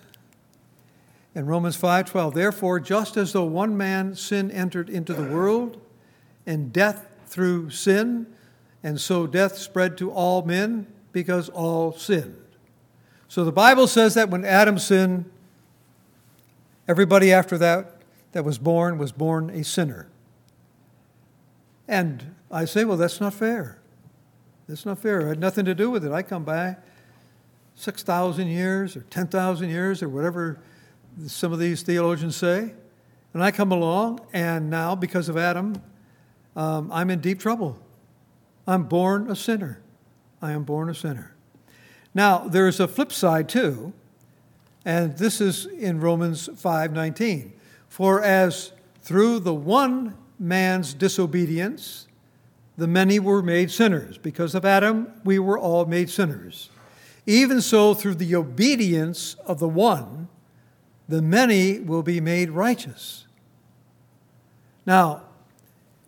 in 1.35 1.45
Romans 1.45 1.75
5:12, 1.75 2.33
therefore, 2.33 2.79
just 2.79 3.17
as 3.17 3.33
though 3.33 3.43
one 3.43 3.75
man's 3.75 4.21
sin 4.21 4.49
entered 4.51 4.89
into 4.89 5.13
the 5.13 5.23
world, 5.23 5.81
and 6.45 6.71
death 6.71 7.08
through 7.29 7.69
sin, 7.69 8.27
and 8.83 8.99
so 8.99 9.27
death 9.27 9.57
spread 9.57 9.97
to 9.99 10.11
all 10.11 10.41
men 10.41 10.87
because 11.11 11.49
all 11.49 11.93
sinned. 11.93 12.35
So 13.27 13.45
the 13.45 13.51
Bible 13.51 13.87
says 13.87 14.15
that 14.15 14.29
when 14.29 14.43
Adam 14.43 14.79
sinned, 14.79 15.29
everybody 16.87 17.31
after 17.31 17.57
that 17.59 18.01
that 18.31 18.43
was 18.43 18.57
born 18.57 18.97
was 18.97 19.11
born 19.11 19.49
a 19.51 19.63
sinner. 19.63 20.09
And 21.87 22.35
I 22.51 22.65
say, 22.65 22.85
well, 22.85 22.97
that's 22.97 23.21
not 23.21 23.33
fair. 23.33 23.79
That's 24.67 24.85
not 24.85 24.99
fair. 24.99 25.21
It 25.21 25.27
had 25.27 25.39
nothing 25.39 25.65
to 25.65 25.75
do 25.75 25.89
with 25.89 26.05
it. 26.05 26.11
I 26.11 26.23
come 26.23 26.43
by 26.43 26.77
6,000 27.75 28.47
years 28.47 28.95
or 28.95 29.01
10,000 29.01 29.69
years 29.69 30.03
or 30.03 30.09
whatever 30.09 30.59
some 31.27 31.53
of 31.53 31.59
these 31.59 31.81
theologians 31.81 32.35
say. 32.35 32.73
And 33.33 33.43
I 33.43 33.51
come 33.51 33.71
along, 33.71 34.21
and 34.33 34.71
now, 34.71 34.95
because 34.95 35.29
of 35.29 35.37
Adam, 35.37 35.81
um, 36.55 36.91
I'm 36.91 37.09
in 37.09 37.19
deep 37.19 37.39
trouble. 37.39 37.79
I'm 38.67 38.83
born 38.83 39.29
a 39.29 39.35
sinner. 39.35 39.81
I 40.41 40.51
am 40.51 40.63
born 40.63 40.89
a 40.89 40.95
sinner. 40.95 41.35
Now, 42.13 42.47
there's 42.47 42.79
a 42.79 42.87
flip 42.87 43.11
side 43.11 43.49
too, 43.49 43.93
and 44.85 45.17
this 45.17 45.41
is 45.41 45.65
in 45.65 45.99
Romans 45.99 46.49
5:19. 46.55 47.53
For 47.87 48.23
as 48.23 48.71
through 49.01 49.39
the 49.39 49.53
one 49.53 50.15
man's 50.39 50.93
disobedience 50.93 52.07
the 52.77 52.87
many 52.87 53.19
were 53.19 53.41
made 53.41 53.69
sinners, 53.69 54.17
because 54.17 54.55
of 54.55 54.63
Adam 54.63 55.11
we 55.25 55.37
were 55.37 55.59
all 55.59 55.85
made 55.85 56.09
sinners. 56.09 56.69
Even 57.25 57.61
so 57.61 57.93
through 57.93 58.15
the 58.15 58.35
obedience 58.35 59.35
of 59.45 59.59
the 59.59 59.67
one 59.67 60.29
the 61.09 61.21
many 61.21 61.79
will 61.79 62.03
be 62.03 62.21
made 62.21 62.51
righteous. 62.51 63.25
Now, 64.85 65.23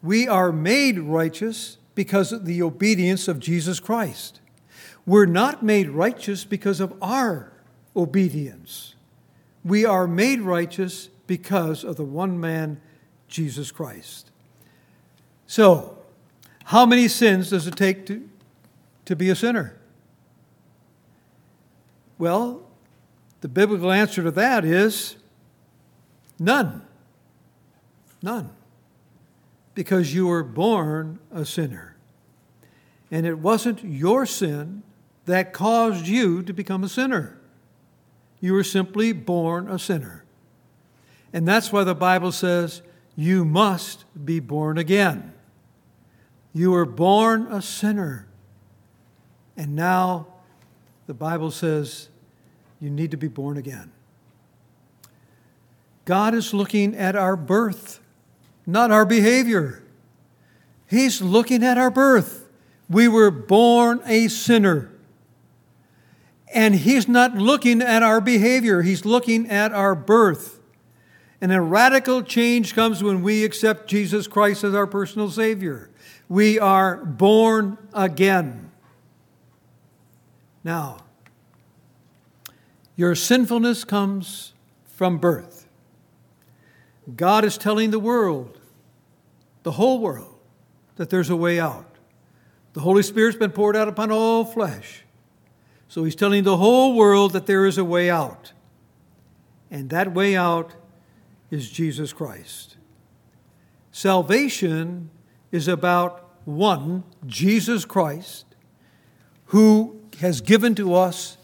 we 0.02 0.28
are 0.28 0.52
made 0.52 1.00
righteous 1.00 1.78
because 1.96 2.32
of 2.32 2.46
the 2.46 2.62
obedience 2.62 3.28
of 3.28 3.40
Jesus 3.40 3.80
Christ. 3.80 4.40
We're 5.06 5.26
not 5.26 5.64
made 5.64 5.90
righteous 5.90 6.46
because 6.46 6.80
of 6.80 6.94
our 7.02 7.52
obedience. 7.96 8.96
We 9.64 9.86
are 9.86 10.08
made 10.08 10.42
righteous 10.42 11.10
because 11.28 11.84
of 11.84 11.98
the 11.98 12.04
one 12.04 12.40
man, 12.40 12.82
Jesus 13.28 13.72
Christ. 13.72 14.32
So, 15.48 15.98
how 16.66 16.86
many 16.86 17.08
sins 17.08 17.50
does 17.50 17.68
it 17.68 17.76
take 17.76 18.06
to, 18.08 18.28
to 19.06 19.16
be 19.16 19.30
a 19.30 19.36
sinner? 19.36 19.78
Well, 22.18 22.64
the 23.42 23.48
biblical 23.48 23.92
answer 23.92 24.24
to 24.24 24.32
that 24.32 24.64
is 24.64 25.18
none. 26.40 26.84
None. 28.22 28.52
Because 29.73 30.13
you 30.13 30.27
were 30.27 30.43
born 30.43 31.19
a 31.31 31.45
sinner. 31.45 31.95
And 33.10 33.25
it 33.25 33.39
wasn't 33.39 33.84
your 33.84 34.25
sin 34.25 34.84
that 35.25 35.53
caused 35.53 36.07
you 36.07 36.43
to 36.43 36.53
become 36.53 36.84
a 36.84 36.89
sinner. 36.89 37.39
You 38.39 38.53
were 38.53 38.63
simply 38.63 39.13
born 39.13 39.69
a 39.69 39.77
sinner. 39.77 40.25
And 41.31 41.47
that's 41.47 41.71
why 41.71 41.84
the 41.84 41.95
Bible 41.95 42.31
says 42.31 42.81
you 43.15 43.45
must 43.45 44.05
be 44.25 44.39
born 44.39 44.77
again. 44.77 45.34
You 46.53 46.71
were 46.71 46.86
born 46.86 47.47
a 47.47 47.62
sinner. 47.62 48.27
And 49.55 49.75
now 49.75 50.27
the 51.07 51.13
Bible 51.13 51.51
says 51.51 52.10
you 52.79 52.89
need 52.89 53.12
to 53.12 53.17
be 53.17 53.27
born 53.27 53.57
again. 53.57 53.91
God 56.03 56.34
is 56.34 56.53
looking 56.53 56.95
at 56.95 57.15
our 57.15 57.36
birth, 57.36 58.01
not 58.65 58.91
our 58.91 59.06
behavior. 59.06 59.84
He's 60.88 61.21
looking 61.21 61.63
at 61.63 61.78
our 61.78 61.89
birth. 61.91 62.47
We 62.89 63.08
were 63.08 63.32
born 63.32 64.02
a 64.06 64.28
sinner. 64.28 64.91
And 66.54 66.76
He's 66.76 67.08
not 67.08 67.36
looking 67.36 67.82
at 67.82 68.04
our 68.04 68.19
behavior, 68.19 68.82
He's 68.82 69.06
looking 69.06 69.50
at 69.50 69.71
our 69.71 69.95
birth. 69.95 70.60
And 71.39 71.52
a 71.52 71.62
radical 71.62 72.21
change 72.21 72.76
comes 72.76 73.02
when 73.02 73.24
we 73.24 73.43
accept 73.43 73.88
Jesus 73.89 74.28
Christ 74.28 74.63
as 74.63 74.76
our 74.76 74.86
personal 74.86 75.32
Savior. 75.32 75.89
We 76.30 76.60
are 76.60 76.97
born 76.97 77.80
again. 77.93 78.69
Now, 80.63 80.97
your 82.95 83.15
sinfulness 83.15 83.84
comes 83.84 84.54
from 84.86 85.17
birth. 85.17 85.61
God 87.15 87.43
is 87.43 87.58
telling 87.58 87.91
the 87.91 88.00
world, 88.00 88.60
the 89.63 89.71
whole 89.71 90.00
world, 90.00 90.39
that 90.95 91.10
there's 91.10 91.30
a 91.30 91.36
way 91.36 91.60
out. 91.60 91.95
The 92.74 92.82
Holy 92.82 93.04
Spirit's 93.04 93.38
been 93.38 93.52
poured 93.52 93.76
out 93.76 93.88
upon 93.88 94.12
all 94.12 94.45
flesh. 94.45 95.04
So 95.88 96.04
he's 96.04 96.15
telling 96.15 96.43
the 96.43 96.58
whole 96.58 96.95
world 96.95 97.34
that 97.34 97.45
there 97.45 97.65
is 97.65 97.78
a 97.78 97.84
way 97.84 98.10
out. 98.10 98.54
And 99.69 99.89
that 99.89 100.13
way 100.13 100.36
out 100.36 100.74
is 101.50 101.69
Jesus 101.69 102.13
Christ. 102.13 102.78
Salvation 103.91 105.10
is 105.52 105.67
about 105.67 106.30
one, 106.45 107.04
Jesus 107.28 107.84
Christ, 107.84 108.45
who 109.47 110.00
has 110.19 110.39
given 110.39 110.76
to 110.76 110.93
us 110.95 111.38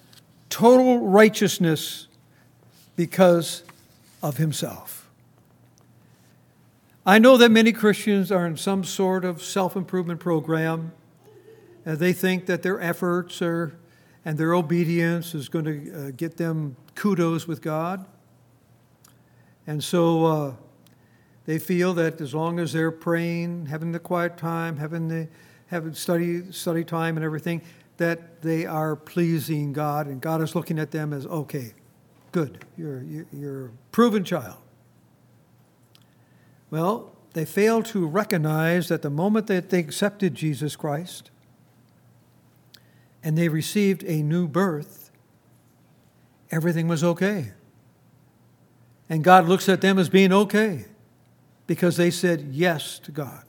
total 0.50 1.00
righteousness 1.00 2.08
because 2.96 3.64
of 4.24 4.38
himself. 4.38 4.97
I 7.08 7.20
know 7.20 7.38
that 7.38 7.52
many 7.52 7.72
Christians 7.72 8.34
are 8.34 8.46
in 8.46 8.58
some 8.58 8.84
sort 8.84 9.24
of 9.24 9.42
self 9.42 9.78
improvement 9.78 10.20
program. 10.20 10.92
And 11.86 11.98
they 12.00 12.12
think 12.12 12.48
that 12.48 12.64
their 12.64 12.82
efforts 12.82 13.42
are, 13.42 13.80
and 14.26 14.38
their 14.38 14.54
obedience 14.54 15.34
is 15.34 15.48
going 15.48 15.64
to 15.64 15.94
uh, 15.94 16.12
get 16.18 16.36
them 16.36 16.76
kudos 16.96 17.48
with 17.48 17.62
God. 17.62 18.06
And 19.66 19.82
so 19.82 20.26
uh, 20.26 20.54
they 21.46 21.60
feel 21.60 21.94
that 21.94 22.20
as 22.20 22.36
long 22.36 22.60
as 22.60 22.74
they're 22.74 22.92
praying, 22.92 23.68
having 23.68 23.94
the 23.94 24.00
quiet 24.00 24.36
time, 24.36 24.76
having 24.76 25.08
the 25.08 25.30
having 25.68 25.94
study 25.94 26.52
study 26.52 26.84
time 26.84 27.16
and 27.16 27.24
everything, 27.24 27.62
that 27.96 28.42
they 28.42 28.66
are 28.66 28.98
pleasing 28.98 29.72
God, 29.72 30.08
and 30.08 30.20
God 30.20 30.42
is 30.42 30.56
looking 30.56 30.78
at 30.78 30.92
them 30.92 31.14
as, 31.14 31.26
okay, 31.26 31.72
good, 32.34 32.66
you're, 32.78 33.02
you're 33.32 33.68
a 33.68 33.72
proven 33.94 34.26
child. 34.26 34.58
Well, 36.70 37.16
they 37.34 37.46
fail 37.46 37.84
to 37.84 38.06
recognize 38.08 38.88
that 38.88 39.02
the 39.02 39.10
moment 39.10 39.48
that 39.48 39.70
they 39.70 39.80
accepted 39.80 40.36
Jesus 40.36 40.76
Christ 40.76 41.30
and 43.24 43.38
they 43.38 43.50
received 43.50 44.04
a 44.04 44.22
new 44.22 44.48
birth, 44.48 45.12
everything 46.52 46.88
was 46.88 47.04
okay. 47.04 47.52
And 49.10 49.24
God 49.24 49.48
looks 49.48 49.70
at 49.70 49.82
them 49.82 50.00
as 50.00 50.10
being 50.10 50.34
okay 50.34 50.86
because 51.66 51.98
they 51.98 52.12
said 52.12 52.50
yes 52.52 53.00
to 53.00 53.12
God. 53.12 53.44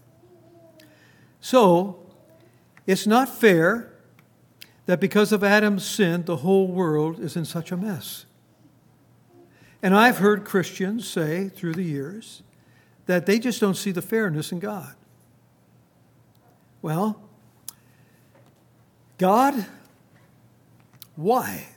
So, 1.41 1.99
it's 2.87 3.07
not 3.07 3.29
fair 3.29 3.93
that 4.87 5.01
because 5.01 5.33
of 5.33 5.45
Adam's 5.45 5.85
sin, 5.85 6.25
the 6.25 6.39
whole 6.39 6.67
world 6.67 7.21
is 7.21 7.37
in 7.37 7.45
such 7.45 7.71
a 7.71 7.77
mess. 7.77 8.25
And 9.83 9.95
I've 9.95 10.19
heard 10.19 10.45
Christians 10.45 11.07
say 11.07 11.49
through 11.49 11.75
the 11.75 11.83
years 11.83 12.43
that 13.09 13.25
they 13.25 13.39
just 13.39 13.59
don't 13.59 13.75
see 13.75 13.91
the 13.91 14.03
fairness 14.03 14.53
in 14.53 14.59
God. 14.59 14.95
Well, 16.83 17.19
God, 19.17 19.65
why? 21.17 21.69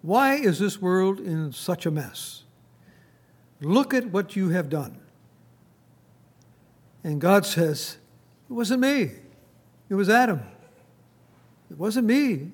Why 0.00 0.36
is 0.36 0.58
this 0.58 0.80
world 0.80 1.20
in 1.20 1.52
such 1.52 1.84
a 1.84 1.90
mess? 1.90 2.44
Look 3.60 3.92
at 3.92 4.06
what 4.06 4.34
you 4.34 4.48
have 4.48 4.70
done. 4.70 4.98
And 7.04 7.20
God 7.20 7.44
says, 7.44 7.98
It 8.48 8.54
wasn't 8.54 8.80
me, 8.80 9.10
it 9.90 9.94
was 9.94 10.08
Adam. 10.08 10.40
It 11.70 11.76
wasn't 11.76 12.06
me, 12.06 12.52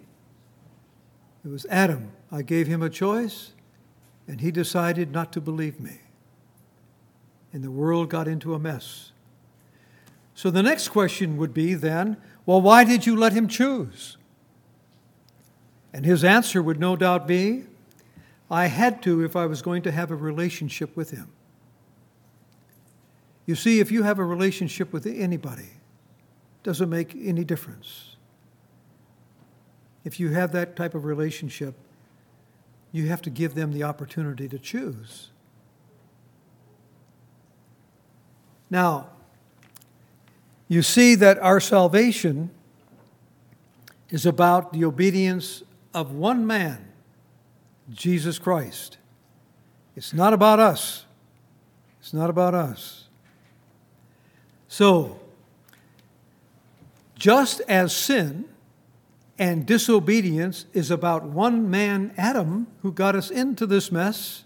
it 1.45 1.49
was 1.49 1.67
Adam. 1.71 2.11
I 2.33 2.43
gave 2.43 2.67
him 2.67 2.83
a 2.83 2.91
choice, 2.91 3.53
and 4.27 4.41
he 4.41 4.51
decided 4.51 5.13
not 5.13 5.33
to 5.35 5.41
believe 5.41 5.79
me. 5.79 6.01
And 7.55 7.63
the 7.63 7.71
world 7.71 8.11
got 8.11 8.29
into 8.29 8.53
a 8.53 8.59
mess. 8.59 9.13
So 10.35 10.51
the 10.51 10.63
next 10.63 10.89
question 10.89 11.37
would 11.37 11.55
be 11.55 11.75
then, 11.75 12.17
well, 12.45 12.61
why 12.61 12.83
did 12.85 13.07
you 13.07 13.17
let 13.17 13.33
him 13.33 13.49
choose? 13.49 14.19
And 15.93 16.05
his 16.05 16.25
answer 16.25 16.61
would 16.61 16.81
no 16.81 16.97
doubt 16.97 17.29
be, 17.29 17.65
I 18.51 18.67
had 18.67 19.01
to 19.05 19.25
if 19.25 19.37
I 19.37 19.47
was 19.47 19.63
going 19.63 19.83
to 19.83 19.93
have 19.93 20.11
a 20.11 20.17
relationship 20.17 20.97
with 20.97 21.13
him. 21.13 21.31
You 23.47 23.55
see, 23.55 23.79
if 23.79 23.93
you 23.93 24.03
have 24.03 24.19
a 24.19 24.25
relationship 24.25 24.93
with 24.93 25.07
anybody, 25.07 25.63
it 25.63 26.65
doesn't 26.65 26.91
make 26.91 27.15
any 27.15 27.45
difference. 27.45 28.17
If 30.05 30.19
you 30.19 30.31
have 30.31 30.51
that 30.53 30.75
type 30.75 30.95
of 30.95 31.05
relationship, 31.05 31.75
you 32.91 33.07
have 33.07 33.23
to 33.23 33.31
give 33.31 33.55
them 33.55 33.73
the 33.73 33.85
opportunity 33.85 34.49
to 34.49 34.59
choose. 34.59 35.31
Now, 38.75 39.07
you 40.67 40.83
see 40.83 41.15
that 41.15 41.39
our 41.39 41.61
salvation 41.61 42.51
is 44.11 44.27
about 44.27 44.73
the 44.73 44.85
obedience 44.85 45.63
of 45.95 46.11
one 46.11 46.45
man, 46.45 46.85
Jesus 47.93 48.37
Christ. 48.41 48.99
It's 49.95 50.13
not 50.13 50.33
about 50.33 50.59
us. 50.59 51.05
It's 52.01 52.13
not 52.13 52.31
about 52.31 52.53
us. 52.53 53.05
So, 54.67 55.21
just 57.17 57.61
as 57.69 57.95
sin 57.95 58.45
and 59.39 59.67
disobedience 59.67 60.67
is 60.73 60.91
about 60.91 61.23
one 61.23 61.71
man, 61.71 62.13
Adam, 62.17 62.67
who 62.83 62.91
got 62.91 63.15
us 63.15 63.31
into 63.31 63.67
this 63.67 63.93
mess. 63.93 64.43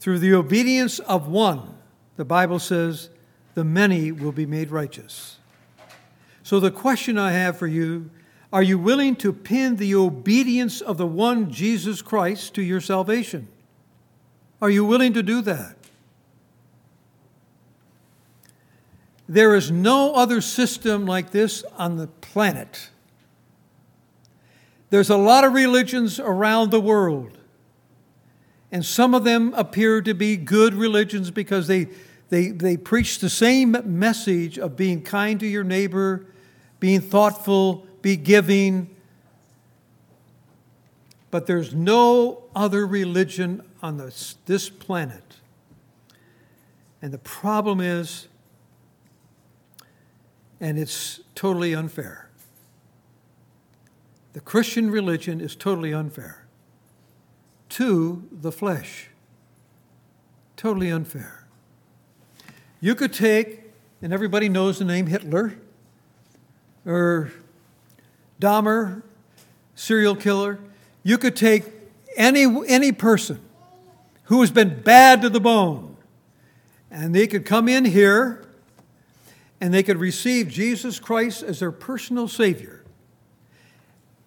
Through 0.00 0.18
the 0.18 0.34
obedience 0.34 0.98
of 0.98 1.28
one, 1.28 1.75
the 2.16 2.24
Bible 2.24 2.58
says, 2.58 3.10
the 3.54 3.64
many 3.64 4.12
will 4.12 4.32
be 4.32 4.46
made 4.46 4.70
righteous. 4.70 5.38
So, 6.42 6.60
the 6.60 6.70
question 6.70 7.18
I 7.18 7.32
have 7.32 7.58
for 7.58 7.66
you 7.66 8.10
are 8.52 8.62
you 8.62 8.78
willing 8.78 9.16
to 9.16 9.32
pin 9.32 9.76
the 9.76 9.94
obedience 9.94 10.80
of 10.80 10.98
the 10.98 11.06
one 11.06 11.50
Jesus 11.50 12.00
Christ 12.00 12.54
to 12.54 12.62
your 12.62 12.80
salvation? 12.80 13.48
Are 14.62 14.70
you 14.70 14.84
willing 14.84 15.12
to 15.14 15.22
do 15.22 15.42
that? 15.42 15.76
There 19.28 19.54
is 19.54 19.70
no 19.70 20.14
other 20.14 20.40
system 20.40 21.04
like 21.04 21.30
this 21.30 21.64
on 21.76 21.96
the 21.96 22.06
planet. 22.06 22.90
There's 24.90 25.10
a 25.10 25.16
lot 25.16 25.44
of 25.44 25.52
religions 25.52 26.20
around 26.20 26.70
the 26.70 26.80
world, 26.80 27.35
and 28.76 28.84
some 28.84 29.14
of 29.14 29.24
them 29.24 29.54
appear 29.54 30.02
to 30.02 30.12
be 30.12 30.36
good 30.36 30.74
religions 30.74 31.30
because 31.30 31.66
they, 31.66 31.86
they, 32.28 32.48
they 32.48 32.76
preach 32.76 33.20
the 33.20 33.30
same 33.30 33.74
message 33.86 34.58
of 34.58 34.76
being 34.76 35.00
kind 35.00 35.40
to 35.40 35.46
your 35.46 35.64
neighbor, 35.64 36.26
being 36.78 37.00
thoughtful, 37.00 37.86
be 38.02 38.18
giving. 38.18 38.94
But 41.30 41.46
there's 41.46 41.74
no 41.74 42.42
other 42.54 42.86
religion 42.86 43.62
on 43.82 43.96
this, 43.96 44.36
this 44.44 44.68
planet. 44.68 45.36
And 47.00 47.14
the 47.14 47.18
problem 47.18 47.80
is, 47.80 48.28
and 50.60 50.78
it's 50.78 51.20
totally 51.34 51.74
unfair. 51.74 52.28
The 54.34 54.40
Christian 54.40 54.90
religion 54.90 55.40
is 55.40 55.56
totally 55.56 55.94
unfair 55.94 56.45
to 57.70 58.26
the 58.32 58.52
flesh. 58.52 59.08
Totally 60.56 60.90
unfair. 60.90 61.44
You 62.80 62.94
could 62.94 63.12
take, 63.12 63.62
and 64.00 64.12
everybody 64.12 64.48
knows 64.48 64.78
the 64.78 64.84
name 64.84 65.06
Hitler, 65.06 65.54
or 66.84 67.32
Dahmer, 68.40 69.02
serial 69.74 70.14
killer. 70.14 70.58
You 71.02 71.18
could 71.18 71.36
take 71.36 71.64
any, 72.16 72.44
any 72.66 72.92
person 72.92 73.40
who 74.24 74.40
has 74.40 74.50
been 74.50 74.80
bad 74.82 75.22
to 75.22 75.28
the 75.28 75.40
bone, 75.40 75.96
and 76.90 77.14
they 77.14 77.26
could 77.26 77.44
come 77.44 77.68
in 77.68 77.84
here 77.84 78.42
and 79.60 79.72
they 79.72 79.82
could 79.82 79.98
receive 79.98 80.48
Jesus 80.48 80.98
Christ 80.98 81.42
as 81.42 81.60
their 81.60 81.72
personal 81.72 82.28
Savior. 82.28 82.82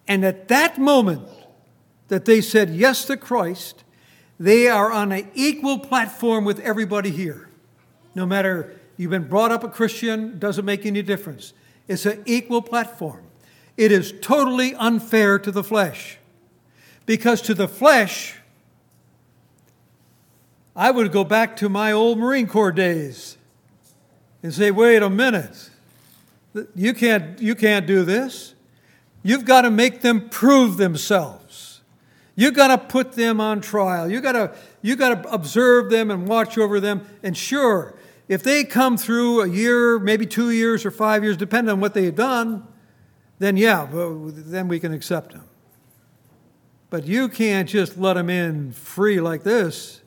And 0.08 0.24
at 0.24 0.48
that 0.48 0.76
moment 0.78 1.22
that 2.10 2.24
they 2.24 2.40
said 2.40 2.70
yes 2.70 3.04
to 3.04 3.16
Christ, 3.16 3.84
they 4.38 4.68
are 4.68 4.90
on 4.90 5.12
an 5.12 5.30
equal 5.32 5.78
platform 5.78 6.44
with 6.44 6.58
everybody 6.60 7.10
here. 7.10 7.48
No 8.16 8.26
matter 8.26 8.78
you've 8.96 9.12
been 9.12 9.28
brought 9.28 9.52
up 9.52 9.62
a 9.62 9.68
Christian, 9.68 10.38
doesn't 10.40 10.64
make 10.64 10.84
any 10.84 11.02
difference. 11.02 11.52
It's 11.86 12.06
an 12.06 12.22
equal 12.26 12.62
platform. 12.62 13.22
It 13.76 13.92
is 13.92 14.12
totally 14.20 14.74
unfair 14.74 15.38
to 15.38 15.52
the 15.52 15.62
flesh. 15.62 16.18
Because 17.06 17.40
to 17.42 17.54
the 17.54 17.68
flesh, 17.68 18.34
I 20.74 20.90
would 20.90 21.12
go 21.12 21.22
back 21.22 21.56
to 21.58 21.68
my 21.68 21.92
old 21.92 22.18
Marine 22.18 22.48
Corps 22.48 22.72
days 22.72 23.36
and 24.42 24.52
say, 24.52 24.72
wait 24.72 25.00
a 25.00 25.10
minute, 25.10 25.70
you 26.74 26.92
can't, 26.92 27.40
you 27.40 27.54
can't 27.54 27.86
do 27.86 28.04
this. 28.04 28.54
You've 29.22 29.44
got 29.44 29.62
to 29.62 29.70
make 29.70 30.00
them 30.00 30.28
prove 30.28 30.76
themselves. 30.76 31.49
You've 32.40 32.54
got 32.54 32.68
to 32.68 32.78
put 32.78 33.12
them 33.12 33.38
on 33.38 33.60
trial. 33.60 34.10
You've 34.10 34.22
got 34.22 34.32
to, 34.32 34.54
you 34.80 34.96
got 34.96 35.22
to 35.22 35.30
observe 35.30 35.90
them 35.90 36.10
and 36.10 36.26
watch 36.26 36.56
over 36.56 36.80
them. 36.80 37.06
And 37.22 37.36
sure, 37.36 37.94
if 38.28 38.42
they 38.42 38.64
come 38.64 38.96
through 38.96 39.42
a 39.42 39.46
year, 39.46 39.98
maybe 39.98 40.24
two 40.24 40.50
years 40.50 40.86
or 40.86 40.90
five 40.90 41.22
years, 41.22 41.36
depending 41.36 41.70
on 41.70 41.80
what 41.80 41.92
they've 41.92 42.14
done, 42.14 42.66
then 43.40 43.58
yeah, 43.58 43.86
then 43.92 44.68
we 44.68 44.80
can 44.80 44.94
accept 44.94 45.34
them. 45.34 45.44
But 46.88 47.04
you 47.04 47.28
can't 47.28 47.68
just 47.68 47.98
let 47.98 48.14
them 48.14 48.30
in 48.30 48.72
free 48.72 49.20
like 49.20 49.42
this. 49.42 50.00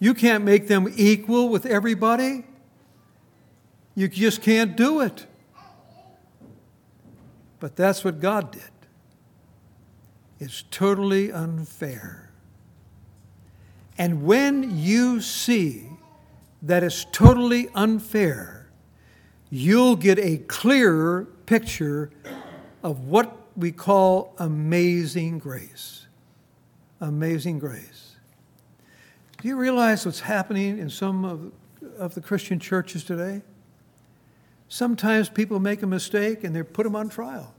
You 0.00 0.14
can't 0.14 0.42
make 0.42 0.66
them 0.66 0.92
equal 0.96 1.48
with 1.48 1.64
everybody. 1.64 2.44
You 3.94 4.08
just 4.08 4.42
can't 4.42 4.76
do 4.76 5.00
it. 5.00 5.26
But 7.60 7.76
that's 7.76 8.02
what 8.02 8.18
God 8.18 8.50
did. 8.50 8.62
It's 10.42 10.64
totally 10.72 11.30
unfair. 11.30 12.28
And 13.96 14.24
when 14.24 14.76
you 14.76 15.20
see 15.20 15.88
that 16.62 16.82
it's 16.82 17.06
totally 17.12 17.68
unfair, 17.76 18.68
you'll 19.50 19.94
get 19.94 20.18
a 20.18 20.38
clearer 20.38 21.28
picture 21.46 22.10
of 22.82 23.06
what 23.06 23.56
we 23.56 23.70
call 23.70 24.34
amazing 24.36 25.38
grace. 25.38 26.08
Amazing 27.00 27.60
grace. 27.60 28.16
Do 29.40 29.46
you 29.46 29.54
realize 29.54 30.04
what's 30.04 30.18
happening 30.18 30.80
in 30.80 30.90
some 30.90 31.24
of, 31.24 31.52
of 32.00 32.16
the 32.16 32.20
Christian 32.20 32.58
churches 32.58 33.04
today? 33.04 33.42
Sometimes 34.68 35.28
people 35.28 35.60
make 35.60 35.84
a 35.84 35.86
mistake 35.86 36.42
and 36.42 36.56
they 36.56 36.64
put 36.64 36.82
them 36.82 36.96
on 36.96 37.10
trial. 37.10 37.54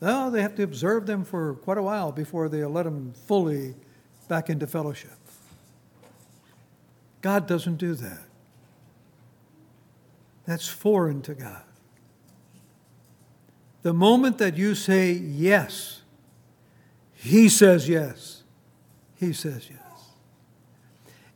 Well, 0.00 0.30
they 0.30 0.40
have 0.40 0.54
to 0.56 0.62
observe 0.62 1.06
them 1.06 1.24
for 1.24 1.54
quite 1.54 1.78
a 1.78 1.82
while 1.82 2.10
before 2.10 2.48
they 2.48 2.64
let 2.64 2.84
them 2.84 3.12
fully 3.26 3.74
back 4.28 4.48
into 4.48 4.66
fellowship. 4.66 5.12
God 7.20 7.46
doesn't 7.46 7.76
do 7.76 7.94
that. 7.94 8.22
That's 10.46 10.66
foreign 10.66 11.20
to 11.22 11.34
God. 11.34 11.62
The 13.82 13.92
moment 13.92 14.38
that 14.38 14.56
you 14.56 14.74
say 14.74 15.12
yes, 15.12 16.00
He 17.14 17.48
says 17.48 17.88
yes. 17.88 18.42
He 19.16 19.34
says 19.34 19.68
yes. 19.70 19.80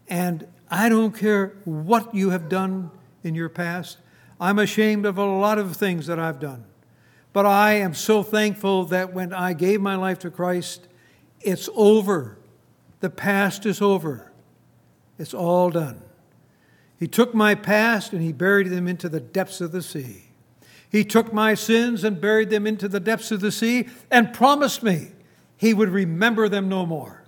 And 0.09 0.47
I 0.71 0.89
don't 0.89 1.15
care 1.15 1.55
what 1.65 2.15
you 2.15 2.31
have 2.31 2.49
done 2.49 2.91
in 3.23 3.35
your 3.35 3.51
past. 3.51 3.99
I'm 4.41 4.59
ashamed 4.59 5.05
of 5.07 5.19
a 5.19 5.25
lot 5.25 5.59
of 5.59 5.77
things 5.77 6.07
that 6.07 6.19
I've 6.19 6.41
done. 6.41 6.65
But 7.35 7.47
I 7.47 7.73
am 7.75 7.95
so 7.95 8.23
thankful 8.23 8.85
that 8.87 9.13
when 9.13 9.33
I 9.33 9.55
gave 9.55 9.81
my 9.81 9.97
life 9.97 10.21
to 10.21 10.31
Christ, 10.31 10.87
it's 11.41 11.69
over. 11.75 12.39
The 13.01 13.11
past 13.11 13.67
is 13.67 13.83
over. 13.83 14.31
It's 15.19 15.35
all 15.35 15.69
done. 15.69 16.01
He 16.97 17.09
took 17.09 17.35
my 17.35 17.57
past 17.57 18.13
and 18.13 18.23
he 18.23 18.33
buried 18.33 18.69
them 18.69 18.87
into 18.87 19.09
the 19.09 19.19
depths 19.19 19.61
of 19.61 19.73
the 19.73 19.83
sea. 19.83 20.23
He 20.89 21.05
took 21.05 21.33
my 21.33 21.55
sins 21.55 22.05
and 22.05 22.21
buried 22.21 22.51
them 22.51 22.69
into 22.69 22.87
the 22.87 23.01
depths 23.01 23.33
of 23.33 23.41
the 23.41 23.51
sea 23.51 23.89
and 24.13 24.33
promised 24.33 24.85
me 24.85 25.09
he 25.57 25.75
would 25.75 25.89
remember 25.89 26.49
them 26.49 26.69
no 26.69 26.87
more. 26.87 27.25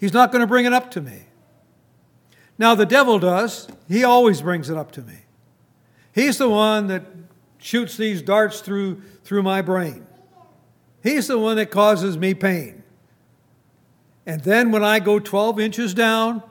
He's 0.00 0.14
not 0.14 0.32
going 0.32 0.40
to 0.40 0.46
bring 0.46 0.64
it 0.64 0.72
up 0.72 0.90
to 0.92 1.02
me. 1.02 1.24
Now, 2.56 2.74
the 2.74 2.86
devil 2.86 3.18
does. 3.18 3.68
He 3.86 4.02
always 4.02 4.40
brings 4.40 4.70
it 4.70 4.78
up 4.78 4.92
to 4.92 5.02
me. 5.02 5.18
He's 6.14 6.38
the 6.38 6.48
one 6.48 6.86
that 6.86 7.21
shoots 7.62 7.96
these 7.96 8.20
darts 8.22 8.60
through, 8.60 9.00
through 9.22 9.42
my 9.42 9.62
brain. 9.62 10.04
He's 11.02 11.28
the 11.28 11.38
one 11.38 11.56
that 11.56 11.70
causes 11.70 12.18
me 12.18 12.34
pain. 12.34 12.82
And 14.26 14.40
then 14.42 14.72
when 14.72 14.84
I 14.84 14.98
go 14.98 15.18
12 15.18 15.60
inches 15.60 15.94
down 15.94 16.42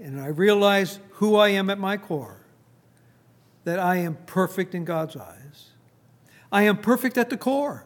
and 0.00 0.20
I 0.20 0.26
realize 0.28 0.98
who 1.12 1.36
I 1.36 1.50
am 1.50 1.70
at 1.70 1.78
my 1.78 1.96
core, 1.96 2.46
that 3.64 3.78
I 3.78 3.96
am 3.96 4.16
perfect 4.26 4.74
in 4.74 4.84
God's 4.84 5.16
eyes, 5.16 5.70
I 6.50 6.62
am 6.62 6.78
perfect 6.78 7.18
at 7.18 7.28
the 7.28 7.36
core. 7.36 7.84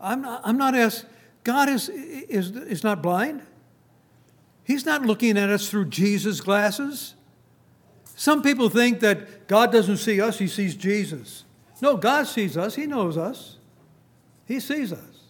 I'm 0.00 0.22
not, 0.22 0.40
I'm 0.44 0.58
not 0.58 0.74
as, 0.74 1.04
God 1.44 1.68
is, 1.68 1.88
is, 1.88 2.50
is 2.50 2.82
not 2.82 3.02
blind. 3.02 3.42
He's 4.64 4.84
not 4.84 5.02
looking 5.02 5.38
at 5.38 5.48
us 5.48 5.70
through 5.70 5.86
Jesus' 5.86 6.40
glasses. 6.40 7.14
Some 8.22 8.40
people 8.40 8.68
think 8.68 9.00
that 9.00 9.48
God 9.48 9.72
doesn't 9.72 9.96
see 9.96 10.20
us, 10.20 10.38
He 10.38 10.46
sees 10.46 10.76
Jesus. 10.76 11.42
No, 11.80 11.96
God 11.96 12.28
sees 12.28 12.56
us, 12.56 12.76
He 12.76 12.86
knows 12.86 13.16
us, 13.16 13.56
He 14.46 14.60
sees 14.60 14.92
us. 14.92 15.24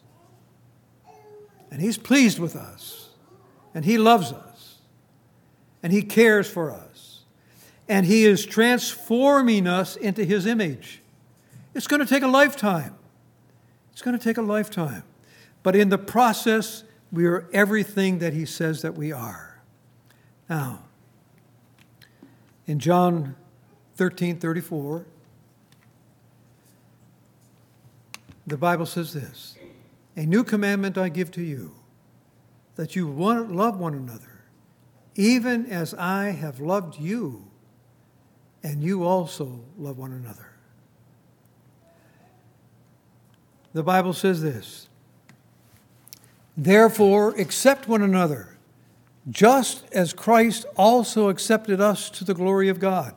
And 1.71 1.81
He's 1.81 1.97
pleased 1.97 2.39
with 2.39 2.55
us, 2.55 3.09
and 3.75 3.87
He 3.87 3.97
loves 3.97 4.31
us, 4.31 4.77
and 5.83 5.91
He 5.91 6.03
cares 6.03 6.51
for 6.51 6.71
us, 6.71 7.21
and 7.89 8.05
He 8.05 8.27
is 8.27 8.45
transforming 8.45 9.67
us 9.67 9.97
into 9.97 10.23
His 10.23 10.45
image. 10.45 11.01
It's 11.75 11.87
going 11.87 12.01
to 12.01 12.07
take 12.07 12.23
a 12.23 12.29
lifetime. 12.29 12.95
It's 13.95 14.03
going 14.03 14.19
to 14.19 14.23
take 14.23 14.37
a 14.37 14.43
lifetime. 14.43 15.05
But 15.63 15.75
in 15.75 15.89
the 15.89 15.97
process, 15.97 16.85
we 17.11 17.25
are 17.25 17.49
everything 17.55 18.19
that 18.19 18.35
He 18.35 18.45
says 18.45 18.83
that 18.83 18.97
we 18.97 19.13
are. 19.13 19.63
Now, 20.51 20.81
in 22.73 22.79
John 22.79 23.37
13 23.97 24.39
34, 24.39 25.05
the 28.47 28.57
Bible 28.57 28.87
says 28.87 29.13
this 29.13 29.59
A 30.17 30.25
new 30.25 30.43
commandment 30.43 30.97
I 30.97 31.11
give 31.11 31.31
to 31.33 31.43
you, 31.43 31.75
that 32.77 32.97
you 32.97 33.11
love 33.11 33.79
one 33.79 33.93
another, 33.93 34.47
even 35.17 35.67
as 35.67 35.93
I 35.93 36.31
have 36.31 36.61
loved 36.61 36.99
you, 36.99 37.47
and 38.63 38.83
you 38.83 39.05
also 39.05 39.61
love 39.77 39.99
one 39.99 40.13
another. 40.13 40.53
The 43.75 43.83
Bible 43.83 44.15
says 44.15 44.41
this 44.41 44.89
Therefore, 46.57 47.39
accept 47.39 47.87
one 47.87 48.01
another 48.01 48.52
just 49.31 49.85
as 49.93 50.13
Christ 50.13 50.67
also 50.77 51.29
accepted 51.29 51.81
us 51.81 52.11
to 52.11 52.25
the 52.25 52.35
glory 52.35 52.69
of 52.69 52.81
God. 52.81 53.15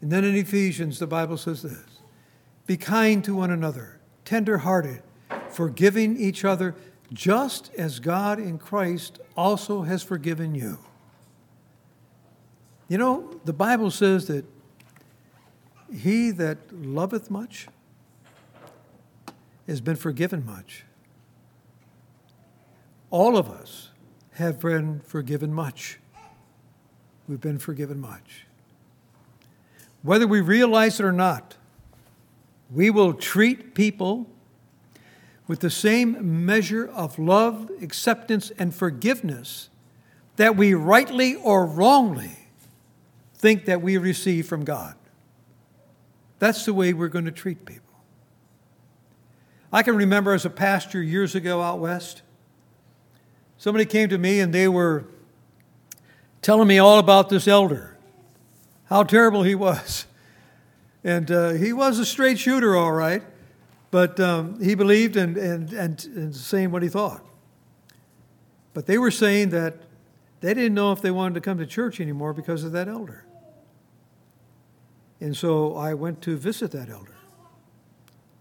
And 0.00 0.10
then 0.10 0.24
in 0.24 0.34
Ephesians, 0.34 0.98
the 0.98 1.06
Bible 1.06 1.36
says 1.36 1.62
this 1.62 2.00
Be 2.66 2.76
kind 2.76 3.22
to 3.24 3.34
one 3.34 3.50
another, 3.50 4.00
tender 4.24 4.58
hearted, 4.58 5.02
forgiving 5.48 6.16
each 6.16 6.44
other, 6.44 6.74
just 7.12 7.72
as 7.74 8.00
God 8.00 8.38
in 8.38 8.58
Christ 8.58 9.20
also 9.36 9.82
has 9.82 10.02
forgiven 10.02 10.54
you. 10.54 10.78
You 12.88 12.98
know, 12.98 13.40
the 13.44 13.52
Bible 13.52 13.90
says 13.90 14.26
that 14.26 14.44
he 15.94 16.30
that 16.32 16.58
loveth 16.72 17.30
much 17.30 17.68
has 19.68 19.80
been 19.80 19.96
forgiven 19.96 20.44
much. 20.44 20.84
All 23.10 23.36
of 23.36 23.48
us 23.48 23.91
have 24.34 24.60
been 24.60 25.00
forgiven 25.00 25.52
much. 25.52 25.98
We've 27.28 27.40
been 27.40 27.58
forgiven 27.58 28.00
much. 28.00 28.46
Whether 30.02 30.26
we 30.26 30.40
realize 30.40 30.98
it 30.98 31.04
or 31.04 31.12
not, 31.12 31.56
we 32.70 32.90
will 32.90 33.14
treat 33.14 33.74
people 33.74 34.26
with 35.46 35.60
the 35.60 35.70
same 35.70 36.46
measure 36.46 36.86
of 36.88 37.18
love, 37.18 37.70
acceptance, 37.80 38.50
and 38.58 38.74
forgiveness 38.74 39.68
that 40.36 40.56
we 40.56 40.74
rightly 40.74 41.34
or 41.34 41.66
wrongly 41.66 42.38
think 43.34 43.66
that 43.66 43.82
we 43.82 43.98
receive 43.98 44.46
from 44.46 44.64
God. 44.64 44.94
That's 46.38 46.64
the 46.64 46.72
way 46.72 46.92
we're 46.92 47.08
going 47.08 47.26
to 47.26 47.30
treat 47.30 47.64
people. 47.66 47.92
I 49.72 49.82
can 49.82 49.96
remember 49.96 50.32
as 50.32 50.44
a 50.44 50.50
pastor 50.50 51.02
years 51.02 51.34
ago 51.34 51.60
out 51.62 51.78
west, 51.78 52.22
Somebody 53.62 53.84
came 53.84 54.08
to 54.08 54.18
me 54.18 54.40
and 54.40 54.52
they 54.52 54.66
were 54.66 55.04
telling 56.40 56.66
me 56.66 56.80
all 56.80 56.98
about 56.98 57.28
this 57.28 57.46
elder, 57.46 57.96
how 58.86 59.04
terrible 59.04 59.44
he 59.44 59.54
was. 59.68 60.04
And 61.04 61.30
uh, 61.30 61.50
he 61.50 61.72
was 61.72 62.00
a 62.00 62.04
straight 62.04 62.40
shooter, 62.40 62.74
all 62.74 62.90
right, 62.90 63.22
but 63.92 64.18
um, 64.18 64.60
he 64.60 64.74
believed 64.74 65.14
and, 65.16 65.36
and, 65.36 65.72
and, 65.72 66.04
and 66.06 66.34
saying 66.34 66.72
what 66.72 66.82
he 66.82 66.88
thought. 66.88 67.24
But 68.74 68.86
they 68.86 68.98
were 68.98 69.12
saying 69.12 69.50
that 69.50 69.76
they 70.40 70.54
didn't 70.54 70.74
know 70.74 70.90
if 70.90 71.00
they 71.00 71.12
wanted 71.12 71.34
to 71.34 71.40
come 71.40 71.58
to 71.58 71.66
church 71.66 72.00
anymore 72.00 72.32
because 72.32 72.64
of 72.64 72.72
that 72.72 72.88
elder. 72.88 73.26
And 75.20 75.36
so 75.36 75.76
I 75.76 75.94
went 75.94 76.20
to 76.22 76.36
visit 76.36 76.72
that 76.72 76.88
elder. 76.90 77.14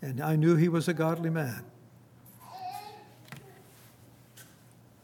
And 0.02 0.20
I 0.20 0.36
knew 0.36 0.56
he 0.56 0.68
was 0.68 0.88
a 0.88 0.96
godly 0.96 1.30
man. 1.30 1.64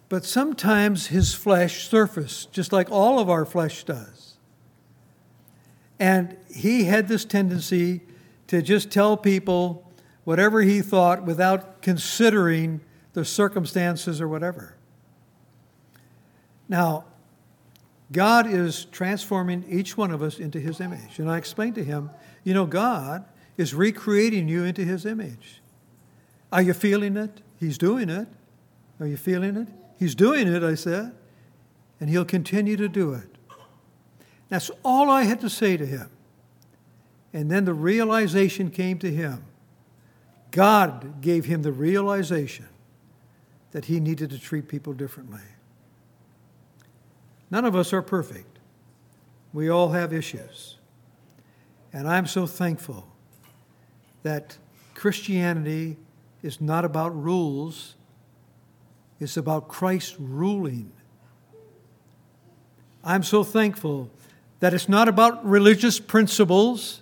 But 0.09 0.23
sometimes 0.25 1.07
his 1.07 1.33
flesh 1.33 1.87
surfaced, 1.87 2.51
just 2.51 2.71
like 2.71 2.89
all 2.89 3.19
of 3.19 3.29
our 3.29 3.45
flesh 3.45 3.83
does. 3.83 4.35
And 5.99 6.37
he 6.53 6.85
had 6.85 7.07
this 7.07 7.25
tendency 7.25 8.01
to 8.47 8.61
just 8.61 8.89
tell 8.89 9.17
people 9.17 9.91
whatever 10.23 10.61
he 10.61 10.81
thought 10.81 11.23
without 11.23 11.81
considering 11.81 12.81
the 13.13 13.25
circumstances 13.25 14.21
or 14.21 14.27
whatever. 14.27 14.75
Now, 16.69 17.05
God 18.11 18.47
is 18.47 18.85
transforming 18.85 19.65
each 19.67 19.97
one 19.97 20.11
of 20.11 20.21
us 20.21 20.39
into 20.39 20.59
his 20.59 20.79
image. 20.79 21.19
And 21.19 21.29
I 21.29 21.37
explained 21.37 21.75
to 21.75 21.83
him, 21.83 22.09
you 22.43 22.53
know, 22.53 22.65
God 22.65 23.25
is 23.57 23.73
recreating 23.73 24.47
you 24.47 24.63
into 24.63 24.83
his 24.83 25.05
image. 25.05 25.61
Are 26.51 26.61
you 26.61 26.73
feeling 26.73 27.17
it? 27.17 27.41
He's 27.59 27.77
doing 27.77 28.09
it. 28.09 28.27
Are 28.99 29.07
you 29.07 29.17
feeling 29.17 29.57
it? 29.57 29.67
He's 29.97 30.15
doing 30.15 30.47
it, 30.47 30.63
I 30.63 30.75
said, 30.75 31.15
and 31.99 32.09
he'll 32.09 32.25
continue 32.25 32.77
to 32.77 32.87
do 32.87 33.13
it. 33.13 33.37
That's 34.49 34.71
all 34.83 35.09
I 35.09 35.23
had 35.23 35.41
to 35.41 35.49
say 35.49 35.75
to 35.75 35.85
him. 35.85 36.09
And 37.33 37.51
then 37.51 37.65
the 37.65 37.73
realization 37.73 38.69
came 38.69 38.99
to 38.99 39.11
him. 39.11 39.43
God 40.51 41.21
gave 41.21 41.45
him 41.45 41.61
the 41.61 41.71
realization 41.71 42.67
that 43.71 43.85
he 43.85 43.99
needed 43.99 44.29
to 44.29 44.39
treat 44.39 44.67
people 44.67 44.93
differently. 44.93 45.41
None 47.51 47.65
of 47.65 47.75
us 47.75 47.91
are 47.93 48.01
perfect. 48.01 48.59
We 49.53 49.69
all 49.69 49.89
have 49.89 50.13
issues. 50.13 50.77
And 51.91 52.07
I'm 52.07 52.27
so 52.27 52.45
thankful 52.45 53.07
that 54.23 54.57
Christianity 54.93 55.97
is 56.41 56.59
not 56.61 56.85
about 56.85 57.15
rules, 57.15 57.95
it's 59.19 59.37
about 59.37 59.67
Christ 59.67 60.15
ruling. 60.19 60.91
I'm 63.03 63.23
so 63.23 63.43
thankful 63.43 64.09
that 64.59 64.73
it's 64.73 64.89
not 64.89 65.07
about 65.07 65.45
religious 65.45 65.99
principles, 65.99 67.01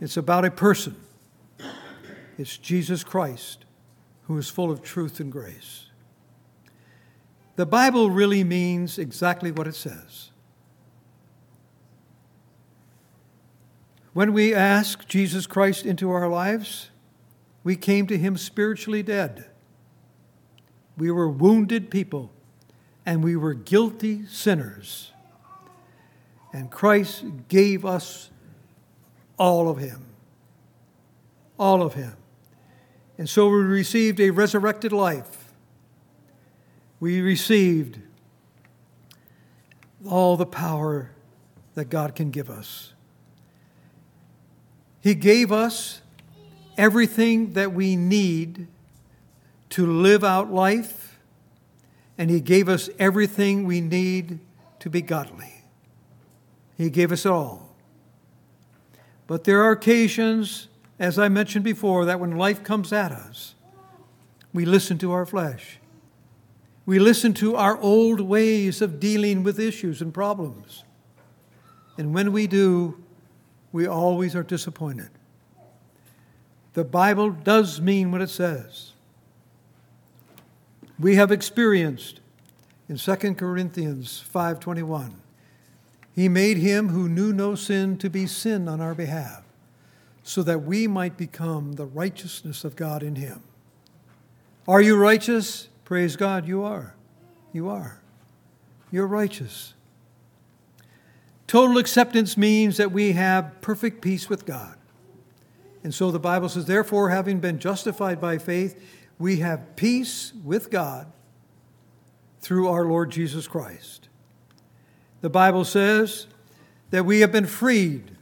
it's 0.00 0.16
about 0.16 0.44
a 0.44 0.50
person. 0.50 0.96
It's 2.38 2.56
Jesus 2.56 3.04
Christ 3.04 3.66
who 4.22 4.38
is 4.38 4.48
full 4.48 4.70
of 4.70 4.82
truth 4.82 5.20
and 5.20 5.30
grace. 5.30 5.86
The 7.56 7.66
Bible 7.66 8.10
really 8.10 8.42
means 8.42 8.98
exactly 8.98 9.52
what 9.52 9.66
it 9.66 9.74
says. 9.74 10.30
When 14.14 14.32
we 14.32 14.54
ask 14.54 15.06
Jesus 15.06 15.46
Christ 15.46 15.84
into 15.84 16.10
our 16.10 16.28
lives, 16.28 16.90
we 17.62 17.76
came 17.76 18.06
to 18.06 18.16
him 18.16 18.36
spiritually 18.38 19.02
dead. 19.02 19.49
We 21.00 21.10
were 21.10 21.30
wounded 21.30 21.90
people, 21.90 22.30
and 23.06 23.24
we 23.24 23.34
were 23.34 23.54
guilty 23.54 24.26
sinners. 24.26 25.12
And 26.52 26.70
Christ 26.70 27.24
gave 27.48 27.86
us 27.86 28.30
all 29.38 29.70
of 29.70 29.78
him. 29.78 30.04
All 31.58 31.80
of 31.80 31.94
him. 31.94 32.16
And 33.16 33.30
so 33.30 33.48
we 33.48 33.60
received 33.60 34.20
a 34.20 34.28
resurrected 34.28 34.92
life. 34.92 35.54
We 37.00 37.22
received 37.22 37.98
all 40.06 40.36
the 40.36 40.44
power 40.44 41.12
that 41.76 41.86
God 41.86 42.14
can 42.14 42.30
give 42.30 42.50
us. 42.50 42.92
He 45.00 45.14
gave 45.14 45.50
us 45.50 46.02
everything 46.76 47.54
that 47.54 47.72
we 47.72 47.96
need 47.96 48.66
to 49.70 49.86
live 49.86 50.24
out 50.24 50.52
life, 50.52 51.18
and 52.18 52.30
He 52.30 52.40
gave 52.40 52.68
us 52.68 52.90
everything 52.98 53.64
we 53.64 53.80
need 53.80 54.40
to 54.80 54.90
be 54.90 55.02
godly. 55.02 55.64
He 56.76 56.90
gave 56.90 57.12
us 57.12 57.26
all. 57.26 57.76
But 59.26 59.44
there 59.44 59.62
are 59.62 59.70
occasions, 59.70 60.68
as 60.98 61.18
I 61.18 61.28
mentioned 61.28 61.64
before, 61.64 62.04
that 62.06 62.18
when 62.18 62.36
life 62.36 62.64
comes 62.64 62.92
at 62.92 63.12
us, 63.12 63.54
we 64.52 64.64
listen 64.64 64.98
to 64.98 65.12
our 65.12 65.24
flesh. 65.24 65.78
We 66.86 66.98
listen 66.98 67.34
to 67.34 67.54
our 67.54 67.78
old 67.78 68.20
ways 68.20 68.82
of 68.82 68.98
dealing 68.98 69.44
with 69.44 69.60
issues 69.60 70.02
and 70.02 70.12
problems. 70.12 70.82
And 71.96 72.12
when 72.12 72.32
we 72.32 72.46
do, 72.46 72.98
we 73.70 73.86
always 73.86 74.34
are 74.34 74.42
disappointed. 74.42 75.10
The 76.72 76.84
Bible 76.84 77.30
does 77.30 77.80
mean 77.80 78.10
what 78.10 78.22
it 78.22 78.30
says. 78.30 78.89
We 81.00 81.16
have 81.16 81.32
experienced 81.32 82.20
in 82.86 82.98
2 82.98 83.36
Corinthians 83.36 84.22
5:21 84.32 85.14
He 86.14 86.28
made 86.28 86.58
him 86.58 86.90
who 86.90 87.08
knew 87.08 87.32
no 87.32 87.54
sin 87.54 87.96
to 87.98 88.10
be 88.10 88.26
sin 88.26 88.68
on 88.68 88.82
our 88.82 88.94
behalf 88.94 89.42
so 90.22 90.42
that 90.42 90.64
we 90.64 90.86
might 90.86 91.16
become 91.16 91.72
the 91.72 91.86
righteousness 91.86 92.64
of 92.64 92.76
God 92.76 93.02
in 93.02 93.14
him. 93.14 93.42
Are 94.68 94.82
you 94.82 94.96
righteous? 94.96 95.68
Praise 95.84 96.16
God, 96.16 96.46
you 96.46 96.62
are. 96.62 96.94
You 97.52 97.70
are. 97.70 98.00
You're 98.90 99.06
righteous. 99.06 99.72
Total 101.46 101.78
acceptance 101.78 102.36
means 102.36 102.76
that 102.76 102.92
we 102.92 103.12
have 103.12 103.60
perfect 103.62 104.02
peace 104.02 104.28
with 104.28 104.44
God. 104.44 104.76
And 105.82 105.94
so 105.94 106.10
the 106.10 106.20
Bible 106.20 106.48
says, 106.48 106.66
therefore, 106.66 107.08
having 107.08 107.40
been 107.40 107.58
justified 107.58 108.20
by 108.20 108.36
faith, 108.38 108.80
we 109.20 109.36
have 109.40 109.76
peace 109.76 110.32
with 110.42 110.70
God 110.70 111.06
through 112.40 112.68
our 112.68 112.86
Lord 112.86 113.10
Jesus 113.10 113.46
Christ. 113.46 114.08
The 115.20 115.28
Bible 115.28 115.66
says 115.66 116.26
that 116.88 117.04
we 117.04 117.20
have 117.20 117.30
been 117.30 117.46
freed 117.46 118.12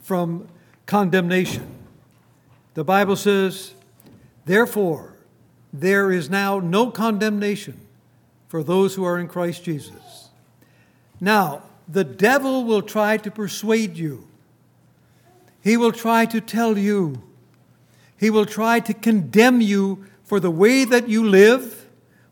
from 0.00 0.48
condemnation. 0.86 1.76
The 2.72 2.84
Bible 2.84 3.16
says, 3.16 3.74
therefore, 4.46 5.14
there 5.74 6.10
is 6.10 6.30
now 6.30 6.58
no 6.58 6.90
condemnation 6.90 7.78
for 8.48 8.62
those 8.62 8.94
who 8.94 9.04
are 9.04 9.18
in 9.18 9.28
Christ 9.28 9.62
Jesus. 9.62 10.30
Now, 11.20 11.64
the 11.86 12.04
devil 12.04 12.64
will 12.64 12.82
try 12.82 13.18
to 13.18 13.30
persuade 13.30 13.98
you. 13.98 14.26
He 15.62 15.76
will 15.76 15.92
try 15.92 16.24
to 16.24 16.40
tell 16.40 16.78
you. 16.78 17.22
He 18.16 18.30
will 18.30 18.46
try 18.46 18.80
to 18.80 18.94
condemn 18.94 19.60
you 19.60 20.06
for 20.24 20.40
the 20.40 20.50
way 20.50 20.84
that 20.84 21.08
you 21.08 21.28
live, 21.28 21.86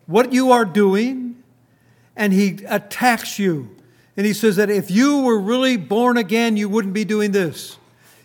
what 0.07 0.33
you 0.33 0.51
are 0.51 0.65
doing, 0.65 1.43
and 2.17 2.33
he 2.33 2.59
attacks 2.67 3.39
you. 3.39 3.77
And 4.17 4.27
he 4.27 4.33
says 4.33 4.57
that 4.57 4.71
if 4.71 4.91
you 4.91 5.23
were 5.23 5.39
really 5.39 5.77
born 5.77 6.17
again, 6.17 6.57
you 6.57 6.69
wouldn't 6.69 6.95
be 6.95 7.05
doing 7.05 7.33
this. 7.33 7.79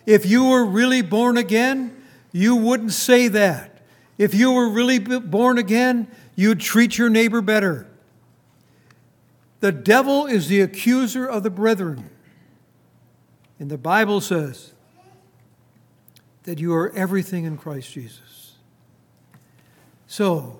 If 0.04 0.26
you 0.26 0.44
were 0.46 0.64
really 0.64 1.02
born 1.02 1.36
again, 1.36 1.94
you 2.32 2.56
wouldn't 2.56 2.92
say 2.92 3.28
that. 3.28 3.82
If 4.16 4.34
you 4.34 4.52
were 4.52 4.68
really 4.68 4.98
born 4.98 5.58
again, 5.58 6.08
you'd 6.34 6.60
treat 6.60 6.98
your 6.98 7.08
neighbor 7.08 7.40
better. 7.40 7.86
The 9.60 9.72
devil 9.72 10.26
is 10.26 10.48
the 10.48 10.60
accuser 10.60 11.26
of 11.26 11.42
the 11.42 11.50
brethren. 11.50 12.10
And 13.58 13.70
the 13.70 13.78
Bible 13.78 14.20
says 14.20 14.72
that 16.44 16.58
you 16.58 16.74
are 16.74 16.90
everything 16.94 17.44
in 17.44 17.56
Christ 17.56 17.92
Jesus. 17.92 18.27
So, 20.08 20.58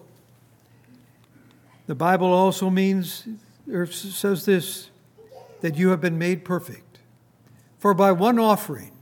the 1.86 1.94
Bible 1.94 2.30
also 2.30 2.68
means, 2.68 3.26
or 3.72 3.86
says 3.86 4.44
this, 4.44 4.90
that 5.62 5.76
you 5.76 5.88
have 5.88 6.02
been 6.02 6.18
made 6.18 6.44
perfect. 6.44 6.98
For 7.78 7.94
by 7.94 8.12
one 8.12 8.38
offering, 8.38 8.92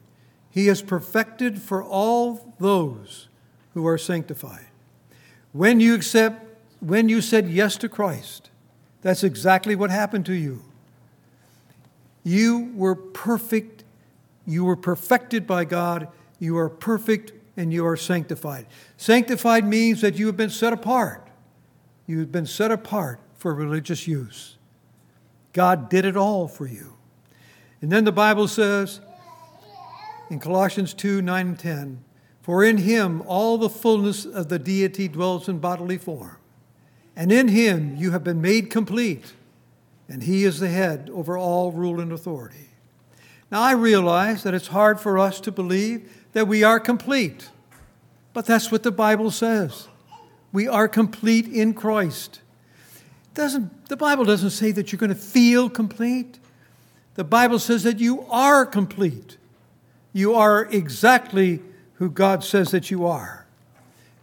he 0.49 0.69
has 0.69 0.83
perfected 0.83 1.61
for 1.61 1.83
all 1.83 2.55
those 2.61 3.29
who 3.75 3.87
are 3.87 3.99
sanctified. 3.99 4.67
When 5.53 5.81
you 5.81 5.95
accept, 5.95 6.47
when 6.81 7.09
you 7.09 7.21
said 7.21 7.49
yes 7.49 7.77
to 7.79 7.89
Christ, 7.89 8.51
that's 9.03 9.25
exactly 9.25 9.75
what 9.75 9.91
happened 9.91 10.27
to 10.27 10.35
you. 10.35 10.63
You 12.23 12.73
were 12.75 12.95
perfect. 12.95 13.83
You 14.47 14.65
were 14.65 14.77
perfected 14.77 15.45
by 15.47 15.65
God. 15.65 16.09
You 16.39 16.57
are 16.57 16.69
perfect 16.69 17.33
and 17.57 17.73
you 17.73 17.87
are 17.87 17.97
sanctified. 17.97 18.67
Sanctified 18.97 19.67
means 19.67 20.01
that 20.01 20.17
you 20.17 20.27
have 20.27 20.37
been 20.37 20.51
set 20.51 20.73
apart. 20.73 21.29
You 22.07 22.21
have 22.21 22.33
been 22.33 22.47
set 22.47 22.71
apart 22.71 23.21
for 23.35 23.55
religious 23.55 24.07
use. 24.07 24.57
God 25.53 25.89
did 25.89 26.05
it 26.05 26.17
all 26.17 26.49
for 26.49 26.67
you. 26.67 26.97
And 27.81 27.91
then 27.91 28.05
the 28.05 28.13
Bible 28.13 28.49
says 28.49 29.01
in 30.31 30.41
Colossians 30.41 30.93
2 30.95 31.23
9 31.23 31.47
and 31.47 31.59
10, 31.59 32.05
For 32.43 32.65
in 32.65 32.79
him 32.79 33.23
all 33.27 33.59
the 33.59 33.71
fullness 33.71 34.25
of 34.25 34.49
the 34.49 34.59
deity 34.59 35.09
dwells 35.09 35.49
in 35.49 35.59
bodily 35.59 35.99
form 35.99 36.37
and 37.17 37.33
in 37.33 37.49
him 37.49 37.97
you 37.97 38.11
have 38.11 38.23
been 38.23 38.43
made 38.43 38.69
complete, 38.69 39.33
and 40.09 40.23
he 40.23 40.45
is 40.45 40.61
the 40.61 40.69
head 40.69 41.11
over 41.13 41.37
all 41.37 41.73
rule 41.73 41.99
and 41.99 42.13
authority. 42.13 42.69
Now, 43.51 43.63
I 43.63 43.73
realize 43.73 44.43
that 44.43 44.55
it's 44.55 44.69
hard 44.69 45.01
for 45.01 45.19
us 45.19 45.41
to 45.41 45.53
believe 45.53 46.26
that 46.37 46.47
we 46.47 46.63
are 46.63 46.79
complete, 46.79 47.49
but 48.35 48.45
that's 48.45 48.71
what 48.71 48.83
the 48.83 48.93
Bible 48.93 49.31
says. 49.31 49.89
We 50.53 50.69
are 50.69 50.87
complete 50.87 51.47
in 51.47 51.73
Christ. 51.73 52.43
Doesn't, 53.33 53.89
the 53.89 53.97
Bible 53.97 54.27
doesn't 54.27 54.51
say 54.51 54.71
that 54.73 54.93
you're 54.93 54.99
going 54.99 55.09
to 55.09 55.15
feel 55.15 55.71
complete. 55.71 56.39
The 57.15 57.25
Bible 57.25 57.59
says 57.59 57.85
that 57.85 58.01
you 58.01 58.27
are 58.29 58.67
complete. 58.67 59.39
You 60.13 60.35
are 60.35 60.67
exactly 60.67 61.63
who 61.95 62.11
God 62.11 62.45
says 62.45 62.71
that 62.71 62.91
you 62.91 63.07
are. 63.07 63.47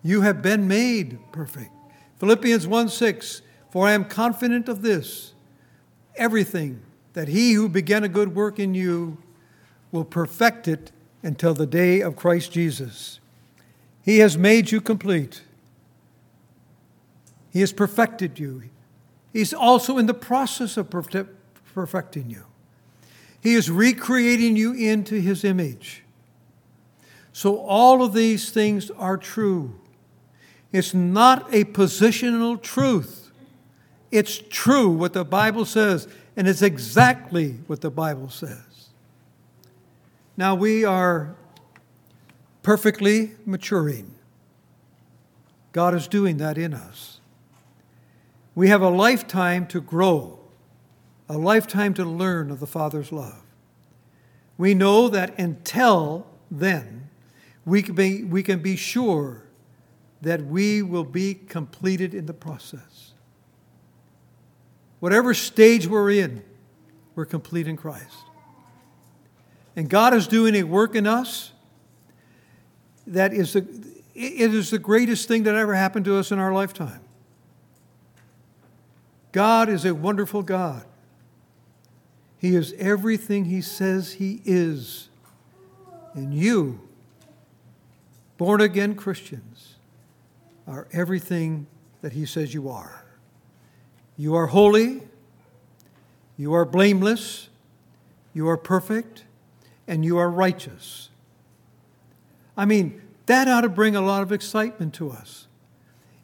You 0.04 0.22
have 0.22 0.44
been 0.44 0.68
made 0.68 1.18
perfect. 1.32 1.72
Philippians 2.20 2.68
1 2.68 2.90
6, 2.90 3.42
for 3.72 3.88
I 3.88 3.94
am 3.94 4.06
confident 4.06 4.70
of 4.70 4.84
this, 4.84 5.34
everything 6.16 6.80
that 7.14 7.28
he 7.28 7.54
who 7.54 7.68
began 7.68 8.04
a 8.04 8.08
good 8.08 8.36
work 8.36 8.60
in 8.60 8.76
you 8.76 9.18
will 9.92 10.06
perfect 10.06 10.68
it 10.68 10.92
until 11.24 11.54
the 11.54 11.66
day 11.66 12.02
of 12.02 12.16
Christ 12.16 12.52
Jesus. 12.52 13.20
He 14.04 14.20
has 14.20 14.38
made 14.38 14.72
you 14.72 14.82
complete. 14.82 15.42
He 17.52 17.62
has 17.62 17.72
perfected 17.72 18.38
you. 18.38 18.64
He's 19.32 19.54
also 19.54 19.98
in 19.98 20.06
the 20.06 20.14
process 20.14 20.78
of 20.78 20.90
perfecting 20.90 22.30
you. 22.30 22.44
He 23.42 23.56
is 23.56 23.70
recreating 23.70 24.56
you 24.56 24.74
into 24.74 25.16
His 25.16 25.44
image. 25.44 26.04
So, 27.32 27.58
all 27.58 28.04
of 28.04 28.14
these 28.14 28.52
things 28.52 28.92
are 28.92 29.18
true. 29.18 29.80
It's 30.72 30.94
not 30.94 31.54
a 31.54 31.64
positional 31.66 32.62
truth. 32.62 33.32
It's 34.12 34.40
true 34.50 34.90
what 34.90 35.14
the 35.14 35.26
Bible 35.26 35.66
says, 35.66 36.08
and 36.38 36.48
it's 36.48 36.62
exactly 36.62 37.54
what 37.68 37.82
the 37.82 37.90
Bible 37.90 38.30
says. 38.30 38.73
Now 40.36 40.56
we 40.56 40.84
are 40.84 41.36
perfectly 42.64 43.32
maturing. 43.46 44.16
God 45.72 45.94
is 45.94 46.08
doing 46.08 46.38
that 46.38 46.58
in 46.58 46.74
us. 46.74 47.20
We 48.56 48.70
have 48.70 48.82
a 48.82 48.90
lifetime 48.90 49.68
to 49.68 49.82
grow, 49.82 50.40
a 51.28 51.38
lifetime 51.38 51.94
to 51.96 52.06
learn 52.06 52.52
of 52.52 52.60
the 52.60 52.68
Father's 52.68 53.12
love. 53.12 53.42
We 54.58 54.74
know 54.74 55.08
that 55.10 55.38
until 55.40 56.28
then, 56.52 57.10
we 57.66 57.82
can 57.82 57.96
be, 57.96 58.24
we 58.24 58.44
can 58.44 58.60
be 58.60 58.76
sure 58.76 59.44
that 60.22 60.46
we 60.46 60.82
will 60.82 61.04
be 61.04 61.34
completed 61.34 62.14
in 62.14 62.26
the 62.28 62.34
process. 62.34 63.12
whatever 65.00 65.34
stage 65.34 65.86
we're 65.86 66.12
in, 66.12 66.42
we're 67.14 67.26
complete 67.26 67.68
in 67.68 67.76
Christ. 67.76 68.24
And 69.76 69.90
God 69.90 70.14
is 70.14 70.28
doing 70.28 70.56
a 70.56 70.64
work 70.64 70.96
in 70.96 71.08
us 71.08 71.52
that 73.08 73.34
is 73.34 73.54
the, 73.54 73.68
it 74.16 74.54
is 74.54 74.70
the 74.70 74.80
greatest 74.80 75.28
thing 75.28 75.44
that 75.44 75.56
ever 75.56 75.74
happened 75.74 76.06
to 76.06 76.18
us 76.18 76.32
in 76.32 76.40
our 76.40 76.54
lifetime. 76.54 77.02
God 79.32 79.68
is 79.68 79.84
a 79.84 79.96
wonderful 79.96 80.44
God. 80.44 80.86
He 82.38 82.56
is 82.56 82.74
everything 82.78 83.46
He 83.46 83.62
says 83.62 84.14
He 84.14 84.42
is. 84.46 85.10
And 86.14 86.34
you, 86.34 86.80
born 88.38 88.62
again 88.62 88.94
Christians, 88.96 89.76
are 90.68 90.88
everything 90.92 91.66
that 92.02 92.14
He 92.14 92.26
says 92.26 92.54
you 92.54 92.70
are. 92.70 93.04
You 94.18 94.36
are 94.36 94.48
holy, 94.48 95.02
you 96.38 96.54
are 96.54 96.66
blameless, 96.66 97.50
you 98.34 98.48
are 98.48 98.58
perfect, 98.58 99.24
and 99.88 100.04
you 100.04 100.18
are 100.18 100.30
righteous. 100.30 101.10
I 102.56 102.66
mean, 102.66 103.02
that 103.26 103.48
ought 103.48 103.62
to 103.62 103.70
bring 103.70 103.96
a 103.96 104.02
lot 104.02 104.22
of 104.22 104.32
excitement 104.32 104.94
to 104.96 105.10
us. 105.10 105.48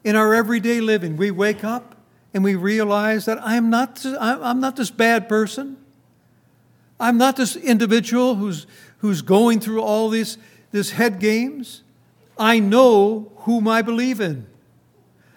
In 0.03 0.15
our 0.15 0.33
everyday 0.33 0.81
living, 0.81 1.17
we 1.17 1.31
wake 1.31 1.63
up 1.63 1.95
and 2.33 2.43
we 2.43 2.55
realize 2.55 3.25
that 3.25 3.39
I'm 3.41 3.69
not, 3.69 4.05
I'm 4.05 4.59
not 4.59 4.75
this 4.75 4.91
bad 4.91 5.27
person. 5.27 5.77
I'm 6.99 7.17
not 7.17 7.37
this 7.37 7.55
individual 7.55 8.35
who's, 8.35 8.67
who's 8.99 9.21
going 9.21 9.59
through 9.59 9.81
all 9.81 10.09
these 10.09 10.37
this 10.71 10.91
head 10.91 11.19
games. 11.19 11.81
I 12.37 12.59
know 12.59 13.31
whom 13.37 13.67
I 13.67 13.81
believe 13.81 14.21
in. 14.21 14.45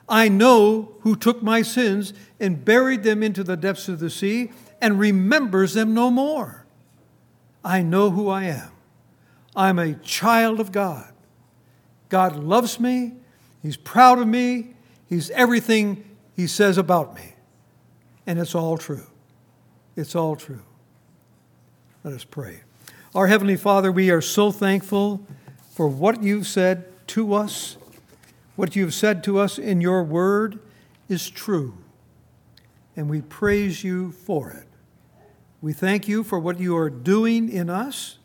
I 0.08 0.28
know 0.28 0.96
who 1.00 1.16
took 1.16 1.42
my 1.42 1.62
sins 1.62 2.12
and 2.38 2.64
buried 2.64 3.02
them 3.02 3.22
into 3.22 3.42
the 3.42 3.56
depths 3.56 3.88
of 3.88 3.98
the 3.98 4.10
sea 4.10 4.52
and 4.80 4.98
remembers 4.98 5.74
them 5.74 5.94
no 5.94 6.10
more. 6.10 6.61
I 7.64 7.82
know 7.82 8.10
who 8.10 8.28
I 8.28 8.44
am. 8.44 8.70
I'm 9.54 9.78
a 9.78 9.94
child 9.94 10.60
of 10.60 10.72
God. 10.72 11.12
God 12.08 12.36
loves 12.36 12.80
me. 12.80 13.14
He's 13.62 13.76
proud 13.76 14.18
of 14.18 14.26
me. 14.26 14.74
He's 15.08 15.30
everything 15.30 16.04
He 16.34 16.46
says 16.46 16.78
about 16.78 17.14
me. 17.14 17.34
And 18.26 18.38
it's 18.38 18.54
all 18.54 18.78
true. 18.78 19.06
It's 19.96 20.14
all 20.14 20.36
true. 20.36 20.62
Let 22.04 22.14
us 22.14 22.24
pray. 22.24 22.60
Our 23.14 23.26
Heavenly 23.26 23.56
Father, 23.56 23.92
we 23.92 24.10
are 24.10 24.20
so 24.20 24.50
thankful 24.50 25.24
for 25.70 25.86
what 25.86 26.22
you've 26.22 26.46
said 26.46 26.86
to 27.08 27.34
us. 27.34 27.76
What 28.56 28.74
you've 28.74 28.94
said 28.94 29.22
to 29.24 29.38
us 29.38 29.58
in 29.58 29.80
your 29.80 30.02
word 30.02 30.58
is 31.08 31.30
true. 31.30 31.74
And 32.96 33.08
we 33.08 33.20
praise 33.22 33.84
you 33.84 34.12
for 34.12 34.50
it. 34.50 34.66
We 35.62 35.72
thank 35.72 36.08
you 36.08 36.24
for 36.24 36.38
what 36.38 36.60
you 36.60 36.76
are 36.76 36.90
doing 36.90 37.48
in 37.48 37.70
us 37.70 38.18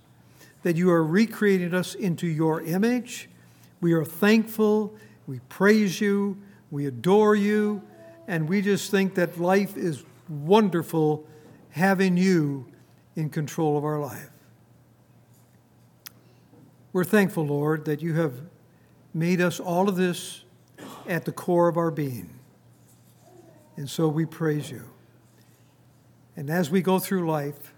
that 0.63 0.75
you 0.75 0.89
are 0.89 1.03
recreating 1.03 1.73
us 1.73 1.95
into 1.95 2.27
your 2.27 2.61
image. 2.61 3.29
We 3.79 3.93
are 3.93 4.03
thankful. 4.03 4.93
We 5.25 5.39
praise 5.47 6.01
you. 6.01 6.37
We 6.71 6.87
adore 6.87 7.35
you. 7.35 7.81
And 8.27 8.49
we 8.49 8.61
just 8.61 8.91
think 8.91 9.15
that 9.15 9.39
life 9.39 9.77
is 9.77 10.03
wonderful 10.27 11.25
having 11.69 12.17
you 12.17 12.65
in 13.15 13.29
control 13.29 13.77
of 13.77 13.85
our 13.85 13.97
life. 13.99 14.29
We're 16.91 17.05
thankful, 17.05 17.45
Lord, 17.45 17.85
that 17.85 18.01
you 18.01 18.15
have 18.15 18.33
made 19.13 19.39
us 19.39 19.59
all 19.59 19.87
of 19.87 19.95
this 19.95 20.43
at 21.07 21.23
the 21.23 21.31
core 21.31 21.69
of 21.69 21.77
our 21.77 21.91
being. 21.91 22.29
And 23.77 23.89
so 23.89 24.07
we 24.07 24.25
praise 24.25 24.69
you. 24.69 24.96
And 26.37 26.49
as 26.49 26.69
we 26.69 26.81
go 26.81 26.99
through 26.99 27.29
life, 27.29 27.73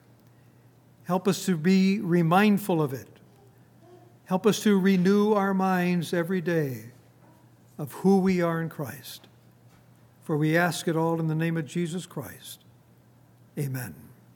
Help 1.09 1.27
us 1.27 1.43
to 1.47 1.57
be 1.57 1.99
remindful 1.99 2.83
of 2.83 2.93
it. 2.93 3.07
Help 4.25 4.45
us 4.45 4.61
to 4.61 4.79
renew 4.79 5.33
our 5.33 5.55
minds 5.55 6.13
every 6.13 6.39
day 6.39 6.91
of 7.79 7.91
who 7.93 8.19
we 8.19 8.43
are 8.43 8.61
in 8.61 8.69
Christ. 8.69 9.25
For 10.21 10.37
we 10.37 10.55
ask 10.55 10.87
it 10.87 10.95
all 10.95 11.19
in 11.19 11.27
the 11.27 11.33
name 11.33 11.57
of 11.57 11.65
Jesus 11.65 12.05
Christ. 12.05 12.59
Amen. 13.57 14.08